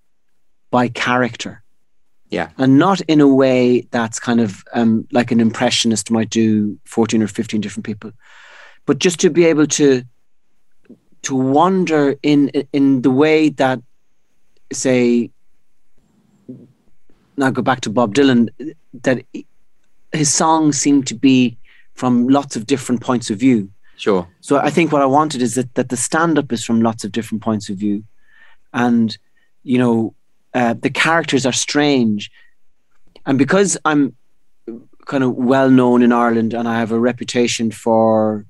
[0.71, 1.63] by character.
[2.31, 6.79] Yeah, and not in a way that's kind of um, like an impressionist might do
[6.85, 8.13] 14 or 15 different people
[8.89, 10.03] but just to be able to
[11.23, 13.81] to wander in in the way that
[14.73, 15.31] say
[17.37, 18.49] now go back to bob dylan
[19.03, 19.25] that
[20.13, 21.57] his songs seem to be
[21.95, 23.71] from lots of different points of view.
[23.97, 24.29] Sure.
[24.41, 27.05] So I think what I wanted is that that the stand up is from lots
[27.05, 28.05] of different points of view,
[28.73, 29.17] and
[29.65, 30.15] you know
[30.55, 32.31] uh, the characters are strange,
[33.27, 34.15] and because I'm
[35.07, 38.45] kind of well known in Ireland and I have a reputation for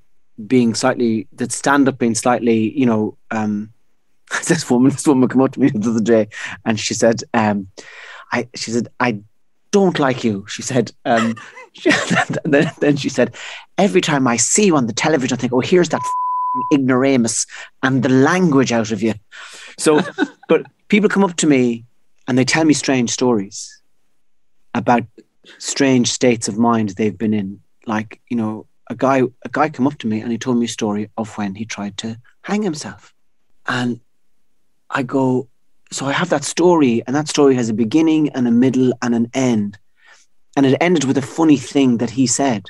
[0.47, 3.73] being slightly that stand up being slightly you know um,
[4.47, 6.29] this woman this woman came up to me the other day
[6.65, 7.69] and she said um,
[8.33, 9.21] I she said I
[9.71, 10.47] don't like you.
[10.49, 11.35] She said um,
[12.45, 13.35] then, then she said
[13.77, 16.01] every time I see you on the television I think oh here's that
[16.73, 17.47] ignoramus
[17.83, 19.15] and the language out of you.
[19.79, 20.01] So
[20.49, 21.85] but people come up to me
[22.27, 23.81] and they tell me strange stories
[24.75, 25.03] about
[25.59, 27.61] strange states of mind they've been in.
[27.87, 30.67] Like you know a guy a guy come up to me and he told me
[30.67, 33.15] a story of when he tried to hang himself
[33.67, 34.01] and
[34.91, 35.49] I go,
[35.91, 39.15] so I have that story, and that story has a beginning and a middle and
[39.15, 39.79] an end.
[40.57, 42.65] And it ended with a funny thing that he said.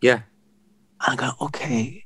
[0.00, 0.20] Yeah.
[1.06, 2.04] And I go, okay,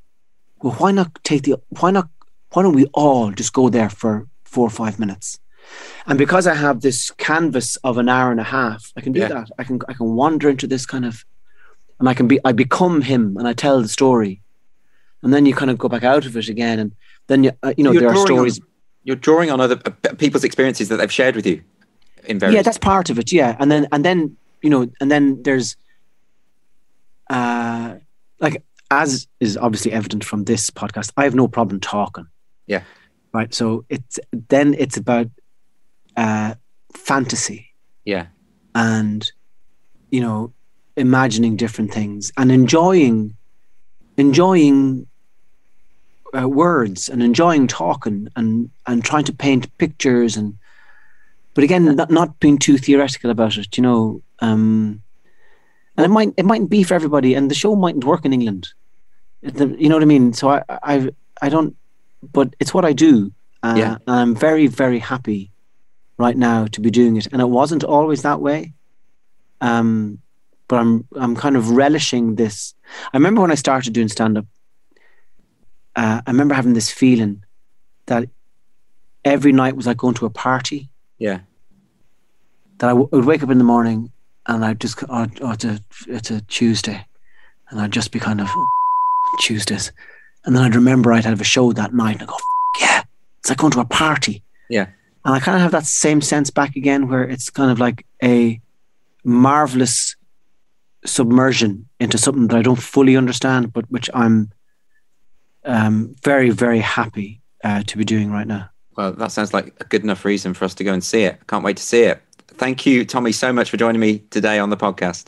[0.62, 2.09] well, why not take the, why not,
[2.52, 5.38] why don't we all just go there for four or five minutes?
[6.06, 9.20] And because I have this canvas of an hour and a half, I can do
[9.20, 9.28] yeah.
[9.28, 9.51] that.
[9.59, 11.24] I can, I can wander into this kind of,
[11.98, 14.43] and I can be, I become him and I tell the story.
[15.23, 16.78] And then you kind of go back out of it again.
[16.78, 16.94] And
[17.27, 18.60] then, you, uh, you know, You're there are stories.
[18.60, 18.66] On-
[19.06, 21.62] you're drawing on other uh, people's experiences that they've shared with you
[22.24, 25.10] in various yeah that's part of it yeah and then and then you know and
[25.10, 25.77] then there's
[27.31, 27.94] uh
[28.40, 32.27] like as is obviously evident from this podcast i have no problem talking
[32.66, 32.82] yeah
[33.32, 34.18] right so it's
[34.48, 35.28] then it's about
[36.16, 36.55] uh
[36.93, 37.73] fantasy
[38.05, 38.27] yeah
[38.74, 39.31] and
[40.10, 40.52] you know
[40.97, 43.36] imagining different things and enjoying
[44.16, 45.06] enjoying
[46.36, 50.56] uh, words and enjoying talking and and trying to paint pictures and
[51.55, 55.02] but again not, not being too theoretical about it you know um,
[55.97, 58.68] and it might it mightn't be for everybody and the show mightn't work in England.
[59.43, 60.32] You know what I mean?
[60.32, 61.10] So I I
[61.40, 61.77] I don't
[62.32, 63.32] but it's what I do.
[63.62, 63.97] Uh, yeah.
[64.06, 65.51] and I'm very very happy
[66.18, 67.27] right now to be doing it.
[67.32, 68.73] And it wasn't always that way.
[69.60, 70.18] Um
[70.68, 72.74] but I'm I'm kind of relishing this
[73.12, 74.47] I remember when I started doing stand up
[75.97, 77.43] uh, I remember having this feeling
[78.06, 78.28] that
[79.24, 80.88] every night was like going to a party.
[81.18, 81.40] Yeah.
[82.78, 84.12] That I w- would wake up in the morning
[84.47, 87.05] and I'd just, oh, oh, it's, a, it's a Tuesday.
[87.70, 88.66] And I'd just be kind of, oh,
[89.40, 89.90] Tuesdays.
[90.44, 92.36] And then I'd remember I'd have a show that night and I go,
[92.78, 93.02] yeah,
[93.38, 94.43] it's like going to a party.
[94.68, 94.86] Yeah.
[95.24, 98.05] And I kind of have that same sense back again where it's kind of like
[98.22, 98.60] a
[99.24, 100.14] marvelous
[101.05, 104.52] submersion into something that I don't fully understand, but which I'm
[105.64, 108.70] um, very, very happy uh, to be doing right now.
[108.97, 111.47] Well, that sounds like a good enough reason for us to go and see it.
[111.47, 112.23] Can't wait to see it.
[112.48, 115.27] Thank you, Tommy, so much for joining me today on the podcast.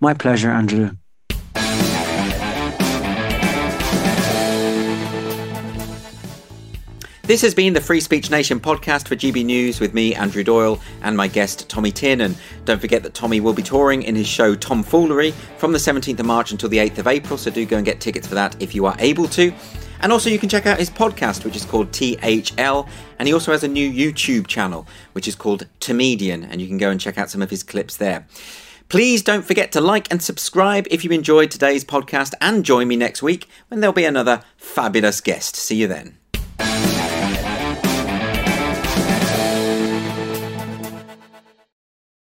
[0.00, 0.96] My pleasure, Andrew.
[7.30, 10.80] This has been the Free Speech Nation podcast for GB News with me, Andrew Doyle,
[11.02, 12.34] and my guest, Tommy Tiernan.
[12.64, 16.26] Don't forget that Tommy will be touring in his show Tomfoolery from the 17th of
[16.26, 18.74] March until the 8th of April, so do go and get tickets for that if
[18.74, 19.54] you are able to.
[20.00, 22.88] And also, you can check out his podcast, which is called THL,
[23.20, 26.78] and he also has a new YouTube channel, which is called Tomedian, and you can
[26.78, 28.26] go and check out some of his clips there.
[28.88, 32.96] Please don't forget to like and subscribe if you enjoyed today's podcast, and join me
[32.96, 35.54] next week when there'll be another fabulous guest.
[35.54, 36.16] See you then.